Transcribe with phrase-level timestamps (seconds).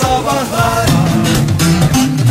[0.00, 0.86] Sabahlar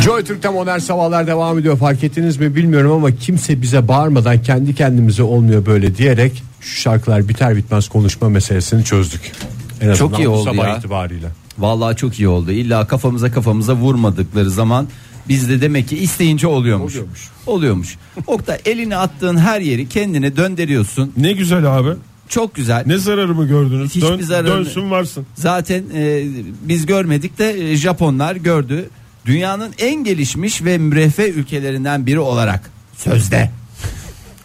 [0.04, 4.74] Joy Türk'te modern sabahlar devam ediyor fark ettiniz mi bilmiyorum ama kimse bize bağırmadan kendi
[4.74, 9.32] kendimize olmuyor böyle diyerek şu şarkılar biter bitmez konuşma meselesini çözdük.
[9.80, 10.76] En Çok iyi oldu sabah ya.
[10.76, 11.26] itibariyle.
[11.58, 12.50] Vallahi çok iyi oldu.
[12.52, 14.88] İlla kafamıza kafamıza vurmadıkları zaman
[15.28, 16.92] bizde demek ki isteyince oluyormuş.
[16.94, 17.28] Oluyormuş.
[17.46, 17.96] Oluyormuş.
[18.26, 21.12] Okta elini attığın her yeri kendine döndürüyorsun.
[21.16, 21.90] Ne güzel abi.
[22.28, 22.82] Çok güzel.
[22.86, 23.90] Ne zararımı gördünüz?
[23.90, 25.26] Hiçbir Dön, zararını- Dönsün varsın.
[25.34, 26.24] Zaten e,
[26.62, 28.90] biz görmedik de e, Japonlar gördü.
[29.26, 33.50] Dünyanın en gelişmiş ve müreffeh ülkelerinden biri olarak sözde.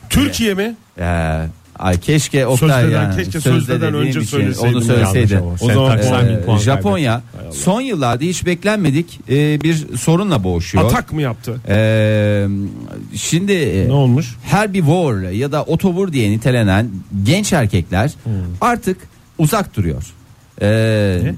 [0.10, 0.76] Türkiye mi?
[1.00, 1.46] Ee,
[1.82, 5.38] ay keşke Oktay Sözleden, yani, keşke sözleden dediğim önce için söyleseydin.
[5.38, 5.54] onu ama.
[5.62, 10.86] O zaman Sen taksan bin puan Japonya son yıllarda hiç beklenmedik e, bir sorunla boğuşuyor.
[10.86, 11.60] Atak mı yaptı?
[11.70, 12.48] Ee,
[13.16, 14.36] şimdi e, Ne olmuş?
[14.44, 16.90] herbivore ya da otobur diye nitelenen
[17.24, 18.32] genç erkekler Hmm.
[18.62, 18.98] artık
[19.38, 20.04] uzak duruyor.
[20.62, 21.34] Ee,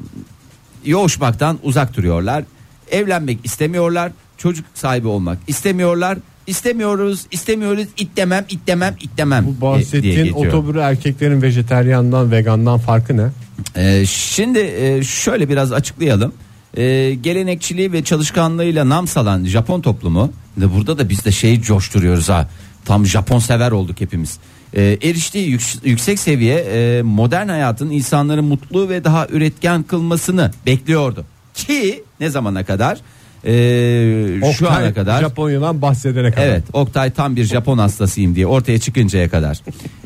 [0.86, 2.44] yoğuşmaktan uzak duruyorlar.
[2.92, 4.12] Evlenmek istemiyorlar.
[4.38, 6.18] Çocuk sahibi olmak istemiyorlar.
[6.48, 7.86] İstemiyoruz, istemiyoruz.
[7.98, 9.46] İtlemem, itlemem, itlemem.
[9.46, 10.46] Bu e, diye bahsettiğin geçiyor.
[10.54, 13.28] otobür erkeklerin vejeteryandan vegandan farkı ne?
[13.76, 16.34] Ee, şimdi e, şöyle biraz açıklayalım.
[16.78, 22.50] Ee, gelenekçiliği ve çalışkanlığıyla nam salan Japon toplumu burada da biz de şeyi coşturuyoruz ha.
[22.86, 24.38] Tam Japon sever olduk hepimiz.
[24.76, 31.26] Ee, eriştiği yük- yüksek seviye e, modern hayatın insanları mutlu ve daha üretken kılmasını bekliyordu.
[31.54, 32.98] Ki ne zamana kadar?
[33.46, 35.22] Ee, şu ana kadar.
[35.22, 36.48] Japonya'dan bahsedene kadar.
[36.48, 39.60] Evet Oktay tam bir Japon hastasıyım diye ortaya çıkıncaya kadar.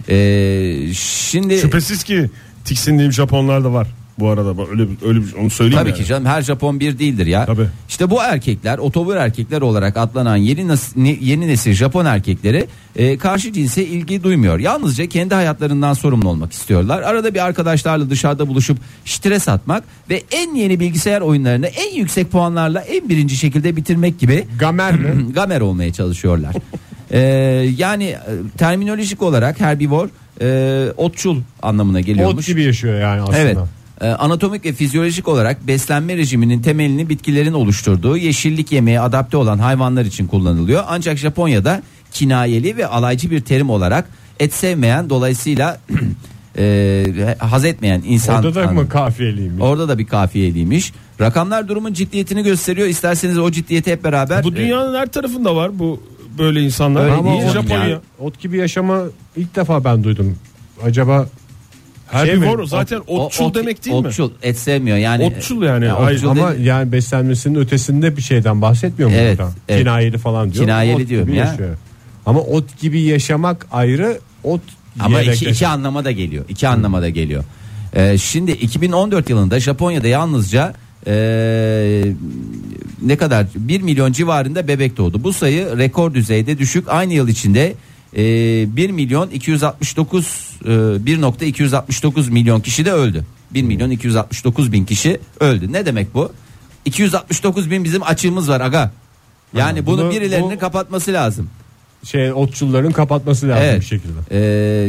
[0.09, 2.30] Ee, şimdi Şüphesiz ki
[2.65, 3.88] tiksindiğim Japonlar da var.
[4.20, 6.00] Bu arada Bak öyle öyle bir onu söyleyeyim Tabii yani.
[6.00, 7.46] ki canım her Japon bir değildir ya.
[7.46, 7.68] Tabii.
[7.90, 13.54] İşte bu erkekler otobur erkekler olarak adlanan yeni, nas- yeni nesil Japon erkekleri e, karşı
[13.54, 14.60] cinse ilgi duymuyor.
[14.60, 17.02] Yalnızca kendi hayatlarından sorumlu olmak istiyorlar.
[17.02, 22.80] Arada bir arkadaşlarla dışarıda buluşup stres atmak ve en yeni bilgisayar oyunlarını en yüksek puanlarla
[22.82, 25.32] en birinci şekilde bitirmek gibi Gamer mi?
[25.34, 26.56] gamer olmaya çalışıyorlar.
[27.12, 27.20] Ee,
[27.77, 28.20] yani e,
[28.58, 30.10] terminolojik olarak herbivor
[30.42, 32.38] e, otçul anlamına geliyormuş.
[32.44, 33.38] Ot gibi yaşıyor yani aslında.
[33.38, 33.58] Evet.
[34.02, 40.05] Ee, anatomik ve fizyolojik olarak beslenme rejiminin temelini bitkilerin oluşturduğu yeşillik yemeğe adapte olan hayvanlar
[40.05, 40.83] için kullanılıyor.
[40.87, 41.81] Ancak Japonya'da
[42.11, 44.09] kinayeli ve alaycı bir terim olarak
[44.39, 45.77] et sevmeyen dolayısıyla
[46.58, 48.35] e, haz etmeyen insan.
[48.35, 49.61] Orada da mı kafiyeliyim?
[49.61, 50.93] Orada da bir kafiyeliymiş.
[51.21, 52.87] Rakamlar durumun ciddiyetini gösteriyor.
[52.87, 54.43] İsterseniz o ciddiyeti hep beraber.
[54.43, 56.03] Bu dünyanın her tarafında var bu
[56.37, 57.03] böyle insanlar.
[57.03, 57.87] Öyle Ama değil Japonya?
[57.87, 58.02] ya.
[58.19, 59.02] ot gibi yaşama
[59.35, 60.35] ilk defa ben duydum.
[60.83, 61.27] Acaba
[62.12, 62.68] Herbivor mi?
[62.68, 64.08] zaten O- otçul ot- demek değil mi?
[64.08, 65.23] Otçul et sevmiyor yani.
[65.23, 65.86] Otçul yani.
[65.86, 69.52] Ya, Ay- otçul ama dedi- yani beslenmesinin ötesinde bir şeyden bahsetmiyor mu Evet, burada?
[69.70, 69.80] evet.
[69.82, 70.64] Kinayeli falan diyor.
[70.66, 71.45] Kinayeli Ot diyorum ya.
[71.45, 71.78] yaşıyor.
[72.26, 74.62] Ama ot gibi yaşamak ayrı, ot
[75.00, 76.45] Ama iki, iki anlama da geliyor.
[76.50, 77.44] İki anlama da geliyor.
[77.95, 80.74] Ee, şimdi 2014 yılında Japonya'da yalnızca
[81.08, 82.04] ee,
[83.02, 85.24] ne kadar 1 milyon civarında bebek doğdu.
[85.24, 86.86] Bu sayı rekor düzeyde düşük.
[86.89, 87.74] Aynı yıl içinde
[88.17, 93.26] ee, 1 milyon 269 ee, 1.269 milyon kişi de öldü.
[93.54, 95.73] 1 milyon 269 bin kişi öldü.
[95.73, 96.32] Ne demek bu?
[96.86, 98.92] 269 bin bizim açığımız var aga.
[99.58, 101.50] Yani Ha, bunu, bunu- birilerinin bu- kapatması lazım.
[102.04, 103.80] Şey otçulların kapatması lazım Evet.
[103.82, 104.14] bir şekilde.
[104.32, 104.38] Ee,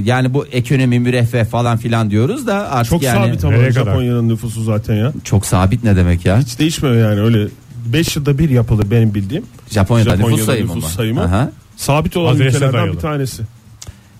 [0.04, 3.70] yani bu ekonomi müreffeh falan filan diyoruz da artık Çok yani sabit ama?
[3.70, 5.12] Japonya'nın nüfusu zaten ya.
[5.24, 6.38] çok sabit ne demek ya?
[6.40, 7.48] Hiç değişmiyor yani öyle
[7.86, 9.44] 5 yılda bir yapılır benim bildiğim.
[9.70, 10.90] Japonya'da, Japonya'da nüfus sayımı nüfus mı?
[10.90, 11.22] sayımı.
[11.22, 11.50] Aha.
[11.78, 12.96] Sabit olan Adrese ülkelerden dayalı.
[12.96, 13.42] bir tanesi.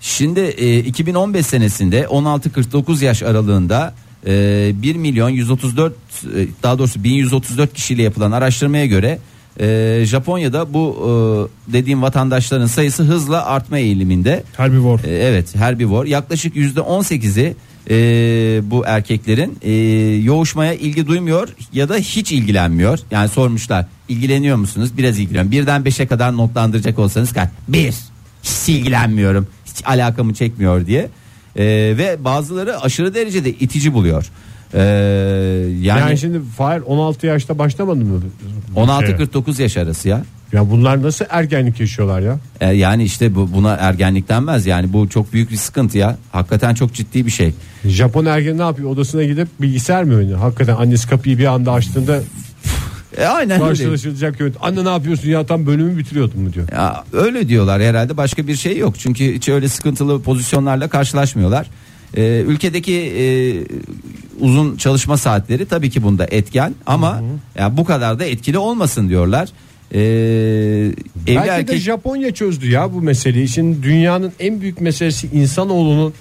[0.01, 3.93] Şimdi e, 2015 senesinde 16-49 yaş aralığında
[4.27, 9.19] e, 1 milyon 134 e, daha doğrusu 1134 kişiyle yapılan araştırmaya göre
[9.59, 10.97] e, Japonya'da bu
[11.69, 14.43] e, dediğim vatandaşların sayısı hızla artma eğiliminde.
[14.57, 14.99] Herbivor.
[15.03, 17.55] E, evet herbivor yaklaşık yüzde 18'i
[17.89, 17.95] e,
[18.63, 19.71] bu erkeklerin e,
[20.23, 22.99] yoğuşmaya ilgi duymuyor ya da hiç ilgilenmiyor.
[23.11, 24.97] Yani sormuşlar ilgileniyor musunuz?
[24.97, 25.51] Biraz ilgileniyorum.
[25.51, 27.49] Birden beşe kadar notlandıracak olsanız kaç?
[27.67, 27.93] Bir.
[28.43, 29.47] Hiç ilgilenmiyorum.
[29.65, 31.09] Hiç alakamı çekmiyor diye.
[31.55, 31.63] E,
[31.97, 34.31] ve bazıları aşırı derecede itici buluyor.
[34.73, 34.79] E,
[35.81, 38.21] yani, Yani, şimdi Fahir 16 yaşta başlamadı mı?
[38.75, 39.15] bu şeye?
[39.15, 40.23] 16-49 yaş arası ya.
[40.53, 42.39] Ya bunlar nasıl ergenlik yaşıyorlar ya?
[42.61, 46.17] E, yani işte bu, buna ergenlik denmez yani bu çok büyük bir sıkıntı ya.
[46.31, 47.53] Hakikaten çok ciddi bir şey.
[47.85, 48.89] Japon ergen ne yapıyor?
[48.89, 50.39] Odasına gidip bilgisayar mı oynuyor?
[50.39, 52.21] Hakikaten annesi kapıyı bir anda açtığında
[53.17, 53.69] E, aynen öyle.
[53.69, 54.55] karşılaşılacak yönet.
[54.61, 56.67] Anne ne yapıyorsun ya tam bölümü bitiriyordum mu diyor.
[56.71, 58.99] Ya öyle diyorlar herhalde başka bir şey yok.
[58.99, 61.67] Çünkü hiç öyle sıkıntılı pozisyonlarla karşılaşmıyorlar.
[62.17, 63.23] Ee, ülkedeki e,
[64.39, 67.21] uzun çalışma saatleri tabii ki bunda etken ama
[67.57, 69.49] ya bu kadar da etkili olmasın diyorlar.
[69.93, 70.95] Ee, evli
[71.27, 73.47] Belki de erkek Japonya çözdü ya bu meseleyi.
[73.47, 76.13] Şimdi dünyanın en büyük meselesi insanoğlunun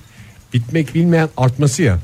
[0.55, 1.99] bitmek bilmeyen artması ya.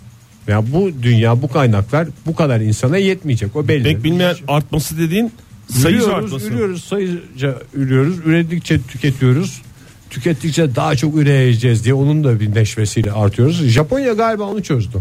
[0.48, 3.82] Ya bu dünya bu kaynaklar bu kadar insana yetmeyecek o belli.
[3.82, 5.32] Pek bilmeyen artması dediğin
[5.80, 6.46] Ürüyoruz, artması.
[6.46, 8.18] ürüyoruz, sayıca ürüyoruz.
[8.24, 9.62] Üredikçe tüketiyoruz.
[10.10, 13.66] Tükettikçe daha çok üreyeceğiz diye onun da bir neşvesiyle artıyoruz.
[13.66, 14.98] Japonya galiba onu çözdü.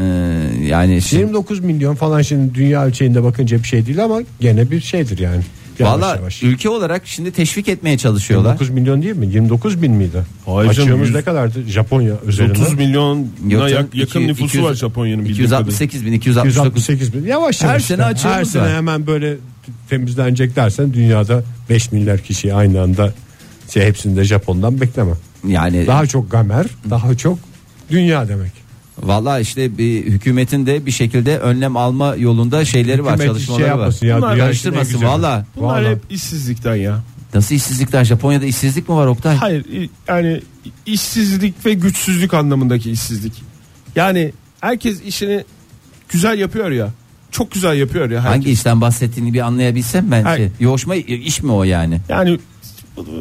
[0.00, 0.04] Ee,
[0.66, 4.80] yani şimdi, 29 milyon falan şimdi dünya ölçeğinde bakınca bir şey değil ama gene bir
[4.80, 5.42] şeydir yani.
[5.78, 6.42] Yavaş valla yavaş.
[6.42, 8.48] ülke olarak şimdi teşvik etmeye çalışıyorlar.
[8.50, 9.26] 29 milyon değil mi?
[9.26, 10.22] 29 bin miydi?
[10.56, 12.52] Açığımız ne kadardı Japonya üzerinde?
[12.62, 15.60] 30 milyona Yok canım, yak- yakın iki- nüfusu 200 var Japonya'nın bildiğim kadarıyla.
[15.70, 17.26] 268 bin 269 268 bin.
[17.26, 17.84] Yavaş Her yavaş.
[17.84, 18.04] sene işte.
[18.04, 19.36] açığımız Her sene hemen böyle
[19.90, 23.12] temizlenecek dersen dünyada 5 milyar kişi aynı anda
[23.74, 25.12] şey hepsinde Japon'dan bekleme.
[25.48, 27.38] yani Daha çok gamer, daha çok
[27.90, 28.52] dünya demek.
[29.02, 33.70] Valla işte bir hükümetin de bir şekilde önlem alma yolunda şeyleri var Hükümet çalışmaları şey
[33.72, 33.78] var.
[33.78, 35.08] yapmasın ya, Bunlar dünya karıştırmasın, güzel.
[35.08, 35.46] valla.
[35.56, 35.90] Bunlar Vallahi.
[35.94, 37.02] hep işsizlikten ya.
[37.34, 39.36] Nasıl işsizlikler Japonya'da işsizlik mi var Oktay?
[39.36, 40.40] Hayır i- yani
[40.86, 43.42] işsizlik ve güçsüzlük anlamındaki işsizlik.
[43.96, 45.44] Yani herkes işini
[46.08, 46.88] güzel yapıyor ya.
[47.30, 48.18] Çok güzel yapıyor ya.
[48.20, 48.30] herkes.
[48.36, 50.38] Hangi işten bahsettiğini bir anlayabilsem ben Hayır.
[50.38, 50.66] şey.
[50.66, 52.00] Yoğuşma iş mi o yani?
[52.08, 52.38] Yani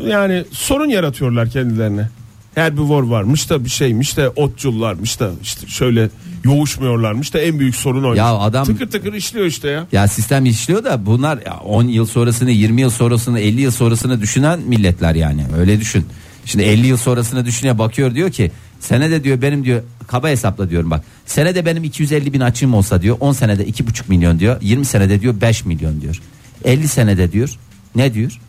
[0.07, 2.09] yani sorun yaratıyorlar kendilerine.
[2.55, 6.09] Her bir var varmış da bir şeymiş de otçullarmış da işte şöyle
[6.43, 8.17] yoğuşmuyorlarmış da en büyük sorun oymuş.
[8.17, 9.87] Ya adam- tıkır tıkır işliyor işte ya.
[9.91, 14.21] Ya sistem işliyor da bunlar ya 10 yıl sonrasını 20 yıl sonrasını 50 yıl sonrasını
[14.21, 16.05] düşünen milletler yani öyle düşün.
[16.45, 20.91] Şimdi 50 yıl sonrasını düşünüyor bakıyor diyor ki senede diyor benim diyor kaba hesapla diyorum
[20.91, 25.21] bak senede benim 250 bin açığım olsa diyor 10 senede 2,5 milyon diyor 20 senede
[25.21, 26.21] diyor 5 milyon diyor
[26.65, 27.49] 50 senede diyor
[27.95, 28.39] ne diyor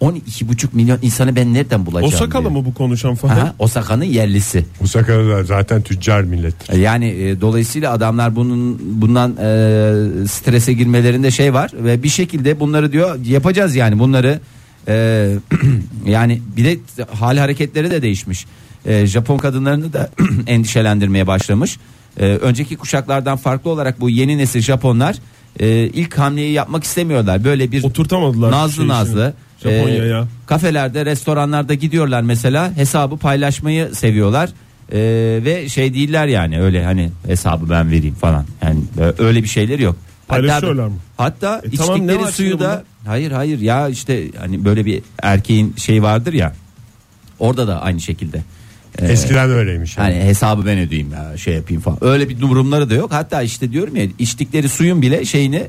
[0.00, 2.52] 12,5 milyon insanı ben nereden bulacağım Osakalı diyor.
[2.52, 3.40] mı bu konuşan Fahir?
[3.40, 4.64] Aha, Osaka'nın yerlisi.
[4.84, 6.78] Osaka'da zaten tüccar millettir.
[6.78, 12.92] Yani e, dolayısıyla adamlar bunun bundan e, strese girmelerinde şey var ve bir şekilde bunları
[12.92, 14.40] diyor yapacağız yani bunları
[14.88, 15.34] e,
[16.06, 16.78] yani bir de
[17.14, 18.46] hal hareketleri de değişmiş.
[18.84, 20.10] E, Japon kadınlarını da
[20.46, 21.78] endişelendirmeye başlamış.
[22.20, 25.16] E, önceki kuşaklardan farklı olarak bu yeni nesil Japonlar
[25.60, 27.44] e, ilk hamleyi yapmak istemiyorlar.
[27.44, 29.47] Böyle bir Oturtamadılar nazlı şey nazlı işini.
[29.62, 30.20] Japonya'ya.
[30.20, 34.50] e, kafelerde restoranlarda gidiyorlar mesela hesabı paylaşmayı seviyorlar
[34.92, 34.98] E,
[35.44, 38.80] ve şey değiller yani öyle hani hesabı ben vereyim falan yani
[39.18, 39.96] öyle bir şeyleri yok.
[40.28, 40.96] Paylaşıyorlar mı?
[41.16, 42.84] Hatta E tamam, içtikleri var suyu da bunda?
[43.10, 46.54] hayır hayır ya işte hani böyle bir erkeğin şey vardır ya
[47.38, 48.42] orada da aynı şekilde.
[48.98, 49.96] E, Eskiden öyleymiş.
[49.98, 50.12] Yani.
[50.12, 51.98] Hani hesabı ben ödeyeyim ya şey yapayım falan.
[52.04, 53.12] Öyle bir durumları da yok.
[53.12, 55.62] Hatta işte diyorum ya içtikleri suyun bile şeyini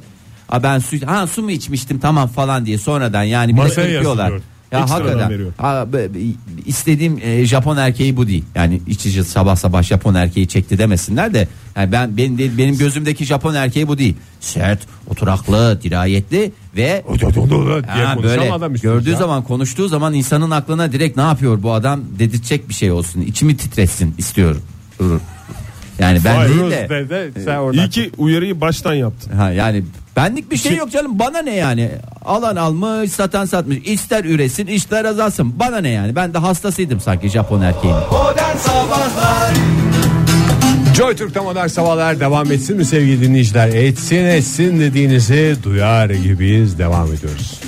[0.50, 3.90] "Aa ben su ha su mu içmiştim tamam falan diye sonradan yani bir de Masaya
[3.90, 4.42] yazılıyor.
[4.72, 5.30] Ya Ekstradan hakikaten.
[5.30, 5.54] veriyor.
[5.58, 6.20] Ha, be- be-
[6.66, 8.44] istediğim e, Japon erkeği bu değil.
[8.56, 13.26] Yani içici sabah sabah Japon erkeği çekti demesinler de yani ben benim de- benim gözümdeki
[13.26, 14.16] Japon erkeği bu değil.
[14.40, 19.18] Sert, oturaklı, dirayetli ve diye Ha, konuşan böyle adam gördüğü ya.
[19.18, 23.22] zaman konuştuğu zaman insanın aklına direkt ne yapıyor bu adam dedirtecek bir şey olsun.
[23.22, 24.62] İçimi titretsin istiyorum.
[26.00, 29.32] Yani ben Vay, değil de de, de sen oradan İyi ki uyarıyı baştan yaptın.
[29.38, 29.84] ha yani
[30.16, 31.90] benlik bir şey yok canım bana ne yani
[32.26, 37.30] alan almış satan satmış ister üresin ister azalsın bana ne yani ben de hastasıydım sanki
[37.30, 38.00] Japon erkeğinin.
[40.98, 43.68] Joy Türk'te modern sabahlar devam etsin mi sevgili dinleyiciler?
[43.68, 46.80] Etsin etsin dediğinizi duyar gibiyiz.
[46.80, 47.60] Devam ediyoruz.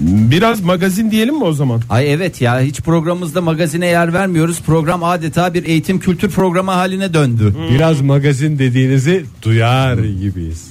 [0.00, 1.80] Biraz magazin diyelim mi o zaman?
[1.90, 7.14] Ay evet ya hiç programımızda magazine yer vermiyoruz program adeta bir eğitim kültür programı haline
[7.14, 7.54] döndü.
[7.74, 10.66] Biraz magazin dediğinizi duyar gibiyiz.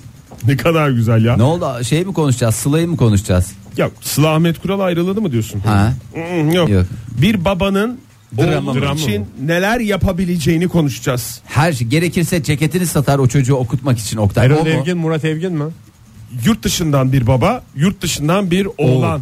[0.48, 1.38] Ne kadar güzel ya.
[1.38, 3.52] Ne oldu şey mi konuşacağız Sıla'yı mı konuşacağız?
[3.78, 5.60] Ya Sıla Ahmet Kural ayrıldı mı diyorsun?
[5.60, 5.94] Ha?
[6.16, 6.70] Mm, Yok.
[6.70, 6.86] Yok.
[7.22, 8.00] Bir babanın
[8.38, 8.94] Dramı oğlu mı?
[8.96, 11.42] için neler yapabileceğini konuşacağız.
[11.46, 14.46] Her şey gerekirse ceketini satar o çocuğu okutmak için Oktay.
[14.46, 14.70] Erol O mu?
[14.70, 15.64] Evgin, Murat Evgin mi?
[16.46, 19.22] Yurt dışından bir baba, yurt dışından bir oğlan.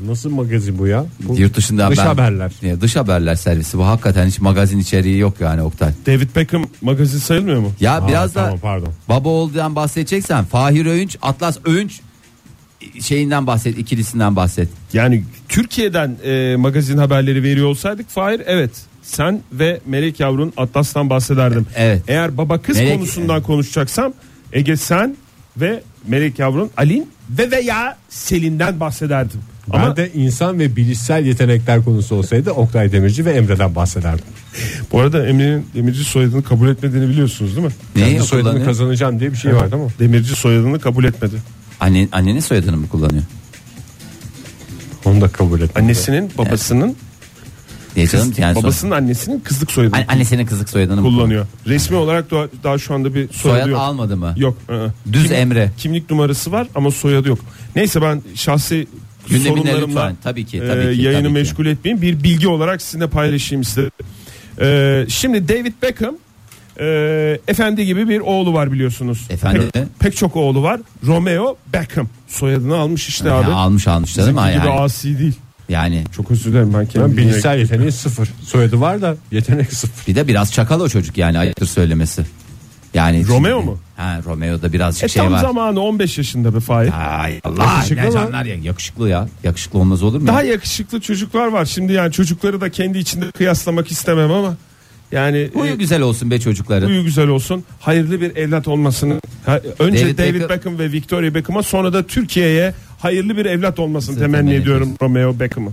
[0.00, 1.04] Nasıl magazin bu ya?
[1.22, 2.52] Bu Yurt dışından dış ben- haberler.
[2.62, 5.92] Ya, dış haberler servisi bu hakikaten hiç magazin içeriği yok yani Oktay.
[6.06, 7.72] David Beckham magazin sayılmıyor mu?
[7.80, 8.88] Ya Aa, biraz da tamam, pardon.
[9.08, 12.00] baba olduğundan bahsedeceksen Fahir Öğünç, Atlas Öğünç
[13.00, 14.68] şeyinden bahset, ikilisinden bahset.
[14.92, 18.70] Yani Türkiye'den e, magazin haberleri veriyor olsaydık Fahir evet
[19.02, 21.66] sen ve Melek Yavrun Atlas'tan bahsederdim.
[21.76, 22.02] Evet.
[22.08, 24.12] Eğer baba kız Melek- konusundan konuşacaksam
[24.52, 25.16] Ege sen
[25.60, 29.40] ve Melek Yavrun Alin ve veya Selin'den bahsederdim.
[29.72, 34.24] Ben Ama de insan ve bilişsel yetenekler konusu olsaydı Oktay Demirci ve Emre'den bahsederdim.
[34.92, 37.72] bu arada Emre'nin Demirci soyadını kabul etmediğini biliyorsunuz değil mi?
[37.96, 38.66] Neyi Kendi soyadını kullanıyor?
[38.66, 39.84] kazanacağım diye bir şey vardı ama.
[39.98, 41.34] Demirci soyadını kabul etmedi.
[41.80, 43.22] Anne, annenin soyadını mı kullanıyor?
[45.04, 45.84] Onu da kabul etmedi.
[45.84, 46.96] Annesinin babasının
[47.96, 51.46] Diye canım yani son- babasının annesinin kızlık soyadını Anne- annesinin kızlık soyadını mı kullanıyor.
[51.66, 53.80] Resmi olarak daha, daha şu anda bir soyadı Soyad yok.
[53.80, 54.34] almadı mı?
[54.36, 54.58] Yok.
[54.70, 54.92] ı-ı.
[55.12, 55.70] Düz Emre.
[55.78, 57.38] Kimlik numarası var ama soyadı yok.
[57.76, 58.86] Neyse ben şahsi
[59.28, 60.16] Gündemine sorunlarımla lütfen.
[60.22, 61.34] Tabii ki, e, tabii ki, yayını tabii ki.
[61.34, 62.02] meşgul etmeyeyim.
[62.02, 63.90] Bir bilgi olarak sizinle paylaşayım istedim.
[64.60, 66.14] E, şimdi David Beckham
[66.80, 66.86] e,
[67.48, 69.26] efendi gibi bir oğlu var biliyorsunuz.
[69.30, 70.80] Efendi pek, pek çok oğlu var.
[71.06, 73.50] Romeo Beckham soyadını almış işte Ya abi.
[73.52, 74.80] almış almış canım Bizimki gibi yani.
[74.80, 75.34] asi değil.
[75.68, 78.28] Yani Çok özür dilerim ben Ben kendim bilgisayar yeteneği sıfır.
[78.44, 80.06] Soyadı var da yetenek sıfır.
[80.06, 82.22] bir de biraz çakal o çocuk yani ayıptır söylemesi.
[82.94, 83.78] Yani Romeo mu?
[83.96, 85.38] Ha Romeo'da birazcık E şey tam var.
[85.38, 86.92] zamanı 15 yaşında be Fahir.
[87.22, 89.28] Ay Allah Yakışıklı ne canlar ya yakışıklı ya.
[89.44, 90.26] Yakışıklı olmaz olur mu?
[90.26, 91.64] Daha yakışıklı çocuklar var.
[91.64, 94.56] Şimdi yani çocukları da kendi içinde kıyaslamak istemem ama
[95.12, 96.88] yani Huyu e, güzel olsun be çocukların.
[96.90, 97.64] Uyu güzel olsun.
[97.80, 99.20] Hayırlı bir evlat olmasını.
[99.46, 103.78] Ha, önce David David, Beckham- Beckham ve Victoria Beckham'a sonra da Türkiye'ye hayırlı bir evlat
[103.78, 105.70] olmasını Size temenni temenni ediyorum Romeo Beckham'ı.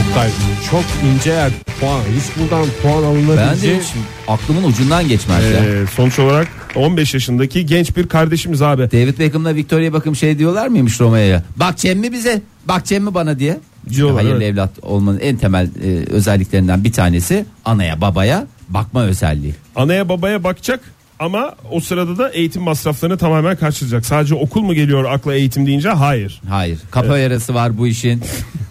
[0.00, 0.30] Oktay
[0.70, 2.00] çok ince yer puan.
[2.00, 3.86] Hiç buradan puan Ben de hiç
[4.28, 5.64] aklımın ucundan geçmez ya.
[5.64, 8.82] Ee, sonuç olarak 15 yaşındaki genç bir kardeşimiz abi.
[8.82, 11.42] David Beckham'la Victoria Beckham şey diyorlar mıymış Romeo'ya?
[11.56, 12.42] Bak Cem mi bize?
[12.64, 13.58] Bak Cem mi bana diye.
[13.90, 14.52] Diyorlar, hayırlı evet.
[14.52, 19.54] evlat olmanın en temel e, özelliklerinden bir tanesi anaya babaya bakma özelliği.
[19.76, 20.80] Anaya babaya bakacak
[21.18, 24.06] ama o sırada da eğitim masraflarını tamamen karşılayacak.
[24.06, 25.88] Sadece okul mu geliyor akla eğitim deyince?
[25.88, 26.40] Hayır.
[26.48, 26.78] Hayır.
[26.90, 28.22] Kafa yarası var bu işin.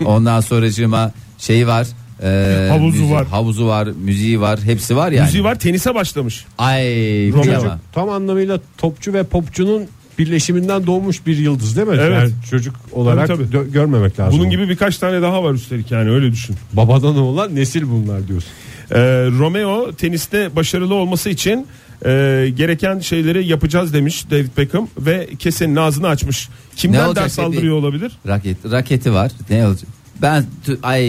[0.06, 1.88] Ondan sonracığıma şeyi var.
[2.24, 3.28] e, Havuzu var.
[3.28, 5.26] Havuzu var, müziği var, hepsi var yani.
[5.26, 6.46] Müziği var tenise başlamış.
[6.58, 9.84] Ay çocuk tam anlamıyla topçu ve popçunun
[10.20, 11.96] birleşiminden doğmuş bir yıldız değil mi?
[12.00, 12.12] Evet.
[12.20, 13.58] Yani çocuk olarak Tabii, tabii.
[13.58, 14.40] dö- görmemek lazım.
[14.40, 16.56] Bunun gibi birkaç tane daha var üstelik yani öyle düşün.
[16.74, 18.50] Babadan oğlan nesil bunlar diyorsun.
[18.92, 18.96] Ee,
[19.40, 21.68] Romeo teniste başarılı olması için
[22.06, 26.50] e, gereken şeyleri yapacağız demiş David Beckham ve kesenin ağzını açmış.
[26.50, 27.46] Ne Kimden olacak ders dedi?
[27.46, 28.12] aldırıyor olabilir?
[28.28, 29.32] Raket, raketi var.
[29.50, 29.90] Ne olacak?
[30.22, 30.46] Ben
[30.84, 31.06] ay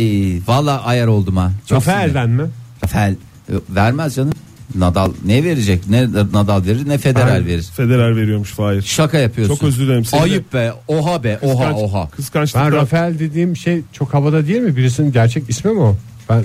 [0.46, 1.52] valla ayar oldum ha.
[1.68, 1.76] Çok.
[1.78, 2.42] Rafael'den mi?
[2.84, 3.12] Rafael
[3.48, 4.32] e, vermez canım.
[4.74, 5.88] Nadal ne verecek?
[5.90, 7.62] Ne Nadal verir ne Federer Hayır, verir.
[7.76, 8.82] Federer veriyormuş Fahir.
[8.82, 9.54] Şaka yapıyorsun.
[9.54, 10.04] Çok özür dilerim.
[10.04, 10.72] Seni de Ayıp be.
[10.88, 11.38] Oha be.
[11.42, 12.10] Oha kıskanç- oha.
[12.10, 12.66] Kıskançlıkla.
[12.66, 14.76] Ben Rafael dediğim şey çok havada değil mi?
[14.76, 15.96] Birisinin gerçek ismi mi o?
[16.30, 16.44] Ben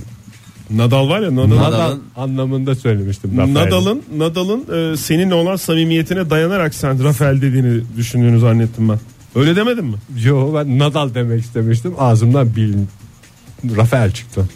[0.75, 1.55] Nadal var ya Nadal.
[1.57, 3.31] Nadal- anlamında söylemiştim.
[3.37, 3.53] Rafael.
[3.53, 8.99] Nadal'ın Nadal'ın e, seninle olan samimiyetine dayanarak sen Rafael dediğini düşündüğünü zannettim ben.
[9.35, 9.95] Öyle demedin mi?
[10.23, 11.93] Yo ben Nadal demek istemiştim.
[11.97, 12.87] Ağzımdan bilin.
[13.77, 14.49] Rafael çıktı.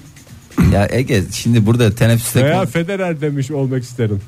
[0.73, 4.21] Ya Ege şimdi burada teneffüste Veya Federer demiş olmak isterim.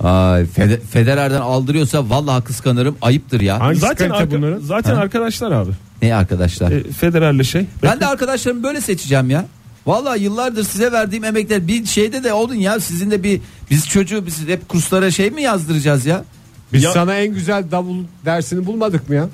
[0.00, 2.96] Ay Fede- Federer'den aldırıyorsa vallahi kıskanırım.
[3.02, 3.60] Ayıptır ya.
[3.60, 4.60] Hangisi zaten arka- bunların?
[4.60, 5.00] zaten Ha?
[5.00, 5.70] arkadaşlar abi.
[6.02, 6.70] Ne arkadaşlar?
[6.72, 7.66] E, Federer'le şey.
[7.82, 9.44] ben de arkadaşlarımı böyle seçeceğim ya.
[9.86, 13.40] Vallahi yıllardır size verdiğim emekler bir şeyde de olun ya sizin de bir
[13.70, 16.24] biz çocuğu biz hep kurslara şey mi yazdıracağız ya?
[16.72, 19.28] Biz Ya- sana en güzel davul dersini bulmadık mı ya?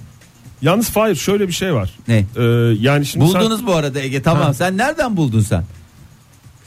[0.62, 1.90] Yalnız Fahir şöyle bir şey var.
[2.09, 2.16] Ne?
[2.37, 2.42] E,
[2.80, 4.42] yani şimdi sen- Buldunuz bu arada Ege tamam.
[4.42, 4.54] Ha.
[4.54, 5.64] Sen nereden buldun sen?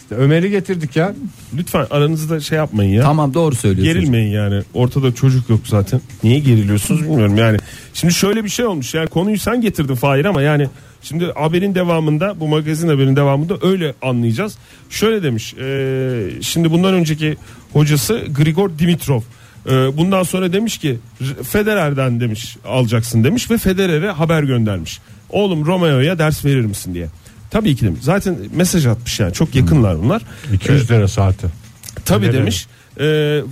[0.01, 1.13] İşte Ömer'i getirdik ya.
[1.57, 3.03] lütfen aranızda şey yapmayın ya.
[3.03, 3.93] Tamam doğru söylüyorsun.
[3.93, 4.61] Gerilmeyin yani.
[4.73, 6.01] Ortada çocuk yok zaten.
[6.23, 7.57] Niye geriliyorsunuz bilmiyorum yani.
[7.93, 8.93] Şimdi şöyle bir şey olmuş.
[8.93, 10.67] Yani konuyu sen getirdin Fahir ama yani
[11.05, 14.57] şimdi haberin devamında bu magazin haberin devamında öyle anlayacağız.
[14.89, 15.53] Şöyle demiş.
[15.53, 17.37] e, şimdi bundan önceki
[17.73, 19.21] hocası Grigor Dimitrov.
[19.69, 20.97] E, bundan sonra demiş ki
[21.43, 24.99] Federer'den demiş alacaksın demiş ve Federer'e haber göndermiş.
[25.29, 27.07] Oğlum Romeo'ya ders verir misin diye.
[27.51, 27.99] Tabii ki demiş.
[28.03, 29.33] Zaten mesaj atmış yani.
[29.33, 30.21] Çok yakınlar bunlar.
[30.53, 31.47] 200 lira saati.
[32.05, 32.41] Tabii Federer.
[32.41, 32.67] demiş.
[32.99, 33.05] E,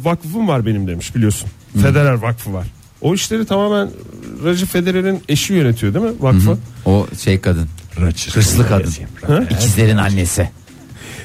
[0.04, 1.50] vakfım var benim demiş biliyorsun.
[1.82, 2.68] Federer Vakfı var.
[3.02, 3.90] O işleri tamamen
[4.44, 6.58] Roger Federer'in eşi yönetiyor değil mi vakfı?
[6.86, 7.68] O şey kadın.
[8.34, 8.94] Hırslı kadın.
[9.50, 10.50] İkizlerin annesi.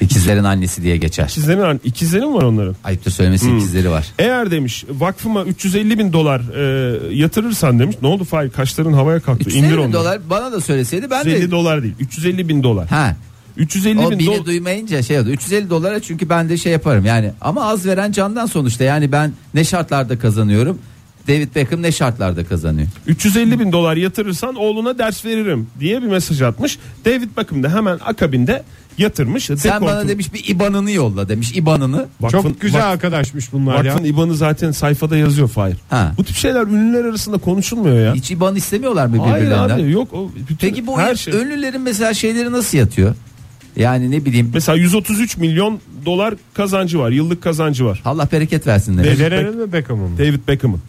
[0.01, 1.25] İkizlerin annesi diye geçer.
[1.29, 2.75] İkizlerin, an- ikizleri mi var onların?
[2.83, 4.07] Ayıptır söylemesi ikizleri var.
[4.19, 7.95] Eğer demiş vakfıma 350 bin dolar e, yatırırsan demiş.
[8.01, 9.43] Ne oldu Fahir kaşların havaya kalktı.
[9.49, 9.93] 350 İndir bin onu.
[9.93, 12.87] dolar bana da söyleseydi ben 350 de dolar değil 350 bin dolar.
[12.87, 13.15] ha
[13.57, 14.45] 350 o bin bini dolar.
[14.45, 18.45] duymayınca şey oldu 350 dolara çünkü ben de şey yaparım yani ama az veren candan
[18.45, 20.77] sonuçta yani ben ne şartlarda kazanıyorum
[21.27, 26.41] David Beckham ne şartlarda kazanıyor 350 bin dolar yatırırsan oğluna ders veririm diye bir mesaj
[26.41, 26.79] atmış.
[27.05, 28.63] David Beckham da hemen akabinde
[28.97, 29.45] yatırmış.
[29.45, 33.85] sen Dekortu- bana demiş bir IBAN'ını yolla demiş IBAN'ını Vakfın- Çok güzel vak- arkadaşmış bunlar
[33.85, 33.93] ya.
[33.93, 35.77] Vakfın IBAN'ı zaten sayfada yazıyor Fahir.
[35.89, 36.13] Ha.
[36.17, 38.13] Bu tip şeyler ünlüler arasında konuşulmuyor ya.
[38.13, 40.13] hiç IBAN istemiyorlar mı Hayır birbirlerinden abi yok.
[40.13, 41.33] O bütün, peki bu her şey.
[41.33, 43.15] ünlülerin mesela şeyleri nasıl yatıyor
[43.75, 47.09] yani ne bileyim Mesela 133 milyon dolar kazancı var.
[47.11, 48.01] Yıllık kazancı var.
[48.05, 49.09] Allah bereket versin demiş.
[49.09, 50.17] Federer'in mi Beckham'ın mı?
[50.17, 50.81] David Beckham'ın.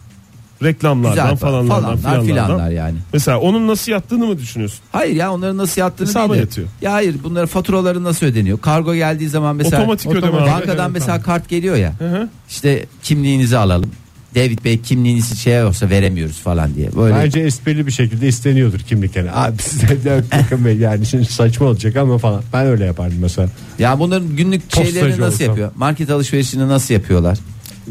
[0.63, 2.25] Reklamlardan Güzel falanlardan falanlar filanlardan.
[2.47, 2.95] filanlar yani.
[3.13, 4.79] Mesela onun nasıl yattığını mı düşünüyorsun?
[4.91, 6.45] Hayır ya onların nasıl yattığını Hesaba değil de.
[6.45, 6.67] yatıyor.
[6.81, 8.59] Ya hayır bunların faturaları nasıl ödeniyor?
[8.61, 10.49] Kargo geldiği zaman mesela Otomatik ödeme abi.
[10.51, 11.21] bankadan Evet, mesela tamam.
[11.23, 11.93] kart geliyor ya.
[11.99, 12.29] Hı hı.
[12.49, 13.91] İşte kimliğinizi alalım.
[14.35, 16.95] David Bey kimliğinizi şey yoksa veremiyoruz falan diye.
[16.95, 19.31] Böyle Bence esprili bir şekilde isteniyordur kimlik yani.
[19.31, 22.43] Abi size de Beckham Bey yani şimdi saçma olacak ama falan.
[22.53, 23.49] Ben öyle yapardım mesela.
[23.79, 25.47] ya bunların günlük Postacı şeylerini nasıl olsam.
[25.47, 25.71] yapıyor?
[25.75, 27.37] Market alışverişini nasıl yapıyorlar?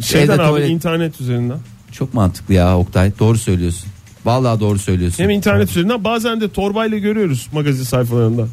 [0.00, 1.58] Şeyden Evde abi tuvalet- internet üzerinden.
[1.92, 3.12] Çok mantıklı ya Oktay.
[3.18, 3.88] Doğru söylüyorsun.
[4.24, 5.22] Vallahi doğru söylüyorsun.
[5.24, 8.46] Hem internet üzerinden bazen de torbayla görüyoruz magazin sayfalarında.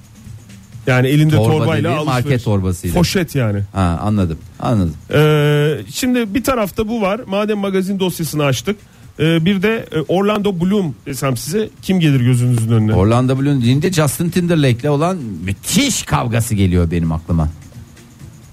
[0.88, 2.44] Yani elinde Torba torbayla market alışveriş.
[2.44, 2.96] torbasıyla.
[2.98, 3.60] Poşet yani.
[3.74, 4.94] Ha, anladım anladım.
[5.13, 7.22] Ee, şimdi bir tarafta bu var.
[7.27, 8.75] Madem magazin dosyasını açtık.
[9.20, 12.94] ee, bir de e, Orlando Bloom desem size kim gelir gözünüzün önüne?
[12.94, 17.50] Orlando Bloom deyince Justin Timberlake'le olan müthiş kavgası geliyor benim aklıma.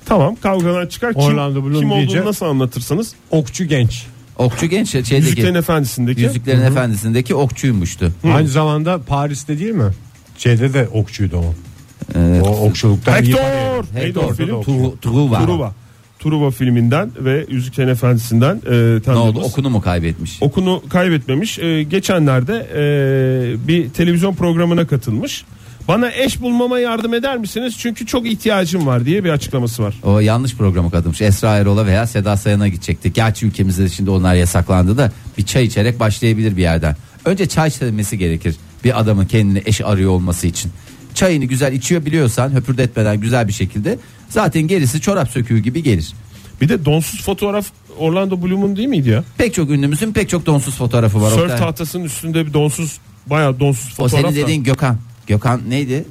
[0.07, 1.13] tamam kavgadan çıkar.
[1.15, 3.15] Kim, Orlando Bloom kim olduğunu diyece- nasıl anlatırsanız.
[3.31, 4.07] Okçu genç.
[4.39, 6.21] Okçu genç şeydeki Yüzüklerin Efendisi'ndeki.
[6.21, 8.13] Yüzüklerin Efendisi'ndeki okçuymuştu.
[8.35, 9.91] Aynı zamanda Paris'te değil mi?
[10.39, 11.55] Şeyde de okçuydu o.
[12.15, 12.43] Evet.
[12.43, 13.39] O okçuluktan Hector.
[13.41, 14.49] o Hector, film?
[14.51, 15.45] Tru- Truva.
[15.47, 15.75] Truva.
[16.19, 19.37] Truva filminden ve Yüzüklerin Efendisi'nden e, Ne tanıdığımız.
[19.37, 20.39] oldu okunu mu kaybetmiş?
[20.41, 21.59] Okunu kaybetmemiş.
[21.59, 25.45] E, geçenlerde e, bir televizyon programına katılmış.
[25.89, 27.75] Bana eş bulmama yardım eder misiniz?
[27.79, 29.95] Çünkü çok ihtiyacım var diye bir açıklaması var.
[30.03, 31.21] O yanlış programı katılmış.
[31.21, 33.13] Esra Erol'a veya Seda Sayan'a gidecekti.
[33.13, 36.97] Gerçi ülkemizde şimdi onlar yasaklandı da bir çay içerek başlayabilir bir yerden.
[37.25, 38.57] Önce çay içmesi gerekir.
[38.85, 40.73] Bir adamın kendine eş arıyor olması için.
[41.15, 43.99] Çayını güzel içiyor biliyorsan höpürdetmeden güzel bir şekilde
[44.29, 46.13] zaten gerisi çorap söküğü gibi gelir.
[46.61, 47.67] Bir de donsuz fotoğraf
[47.99, 49.25] Orlando Bloom'un değil miydi ya?
[49.39, 51.33] Pek çok ünlümüzün pek çok donsuz fotoğrafı var.
[51.33, 51.59] Oktay.
[51.59, 54.23] tahtasının üstünde bir donsuz bayağı donsuz o fotoğraf.
[54.23, 54.43] senin da.
[54.43, 54.99] dediğin Gökhan.
[55.27, 56.05] Gökhan neydi?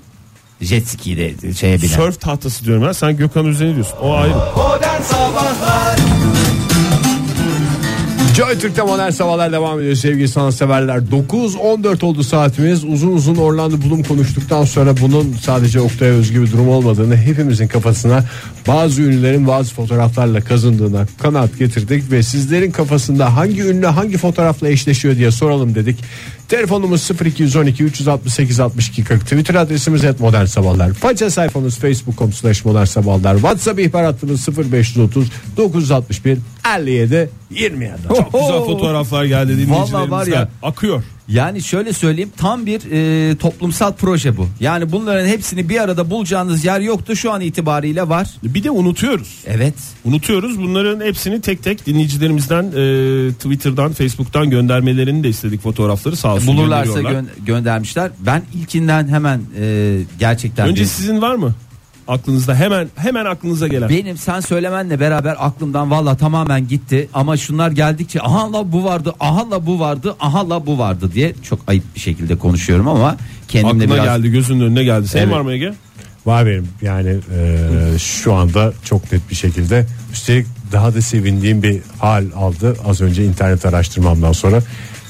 [0.62, 1.88] Jet ski'de şeye binen.
[1.88, 2.94] Surf tahtası diyorum ya.
[2.94, 3.98] Sen Gökhan Özen'i diyorsun.
[4.02, 4.34] O ayrı.
[8.38, 10.98] Joy Türk'te modern sabahlar devam ediyor sevgili sanatseverler.
[10.98, 12.84] 9.14 oldu saatimiz.
[12.84, 18.24] Uzun uzun Orlando Bloom konuştuktan sonra bunun sadece Oktay'a özgü bir durum olmadığını hepimizin kafasına
[18.68, 25.16] bazı ünlülerin bazı fotoğraflarla kazındığına kanaat getirdik ve sizlerin kafasında hangi ünlü hangi fotoğrafla eşleşiyor
[25.16, 25.98] diye soralım dedik.
[26.50, 30.94] Telefonumuz 0212 368 62 40 Twitter adresimiz et modern sabahlar.
[30.94, 33.34] Faça sayfamız facebook.com slash modern sabahlar.
[33.36, 36.38] WhatsApp ihbar hattımız 0530 961
[36.78, 37.92] 57 27.
[38.08, 40.12] Çok güzel fotoğraflar geldi dinleyicilerimizden.
[40.12, 40.50] Vallahi var ya.
[40.64, 41.04] Akıyor.
[41.28, 44.48] Yani şöyle söyleyeyim tam bir e, toplumsal proje bu.
[44.60, 48.30] Yani bunların hepsini bir arada bulacağınız yer yoktu şu an itibariyle var.
[48.44, 49.38] Bir de unutuyoruz.
[49.48, 49.74] Evet.
[50.06, 50.60] Unutuyoruz.
[50.62, 56.48] Bunların hepsini tek tek dinleyicilerimizden e, Twitter'dan, Facebook'tan göndermelerini de istedik fotoğrafları sağ olsun.
[56.48, 58.12] Bulurlarsa gö- göndermişler.
[58.26, 61.54] Ben ilkinden hemen e, gerçekten Önce bir- sizin var mı?
[62.08, 63.90] Aklınızda hemen hemen aklınıza gelen.
[63.90, 69.14] benim sen söylemenle beraber aklımdan valla tamamen gitti ama şunlar geldikçe aha la bu vardı
[69.20, 73.18] aha la bu vardı aha la bu vardı diye çok ayıp bir şekilde konuşuyorum ama
[73.48, 75.08] kendimle Aklına biraz geldi, gözünün önüne geldi.
[75.08, 75.34] Senin Evet.
[75.34, 75.74] var mı Ege?
[76.26, 81.82] Var benim yani e, şu anda çok net bir şekilde üstelik daha da sevindiğim bir
[82.00, 84.60] hal aldı az önce internet araştırmamdan sonra.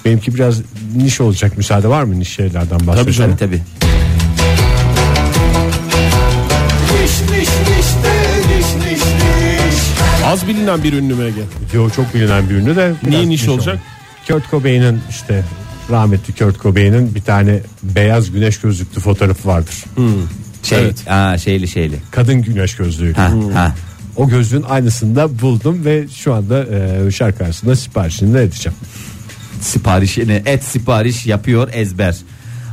[0.06, 0.62] Benimki biraz
[0.96, 3.18] niş olacak müsaade var mı niş şeylerden bahsedelim.
[3.18, 3.62] tabii tabii.
[10.34, 11.42] Az bilinen bir ünlü mü Ege?
[11.74, 12.94] Yo, çok bilinen bir ünlü de.
[13.04, 13.80] biraz Niye niş olacak?
[14.28, 15.44] Kurt Cobain'in işte
[15.90, 19.76] rahmetli Kurt Cobain'in bir tane beyaz güneş gözlüklü fotoğrafı vardır.
[20.64, 21.08] Şey, Evet.
[21.10, 21.96] aa, şeyli şeyli.
[22.12, 23.14] Kadın güneş gözlüğü.
[23.14, 23.76] Ha, ha.
[24.16, 26.66] O gözlüğün aynısını da buldum ve şu anda
[27.08, 28.78] e, şarkı arasında siparişini de edeceğim.
[29.62, 32.16] siparişini et sipariş yapıyor ezber.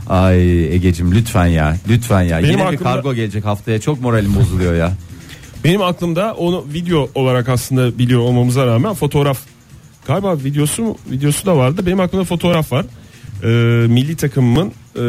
[0.08, 2.38] Ay Egecim lütfen ya lütfen ya.
[2.38, 4.92] Benim Yine bir aklımda- kargo gelecek haftaya çok moralim bozuluyor ya.
[5.64, 9.38] Benim aklımda onu video olarak aslında biliyor olmamıza rağmen fotoğraf
[10.06, 11.86] galiba videosu mu- videosu da vardı.
[11.86, 12.86] Benim aklımda fotoğraf var.
[13.42, 13.46] Ee,
[13.86, 15.02] milli takımımın e,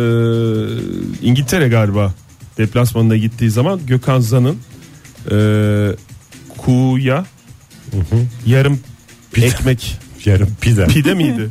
[1.21, 2.13] İngiltere galiba
[2.57, 4.57] deplasmanına gittiği zaman Gökhan Zan'ın
[5.31, 5.35] e,
[6.57, 7.25] kuğuya
[8.45, 8.79] yarım
[9.37, 10.85] ekmek Yarım pide.
[10.85, 11.49] pide miydi?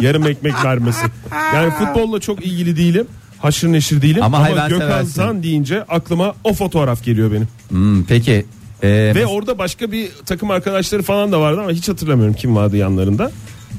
[0.00, 1.06] yarım ekmek vermesi.
[1.54, 3.06] Yani futbolla çok ilgili değilim.
[3.40, 5.12] Haşır neşir değilim Ama ama, Gökhan seversin.
[5.12, 7.48] Zan deyince aklıma o fotoğraf geliyor benim.
[7.68, 8.46] Hmm, peki.
[8.82, 12.76] Ee, Ve orada başka bir takım arkadaşları falan da vardı ama hiç hatırlamıyorum kim vardı
[12.76, 13.30] yanlarında.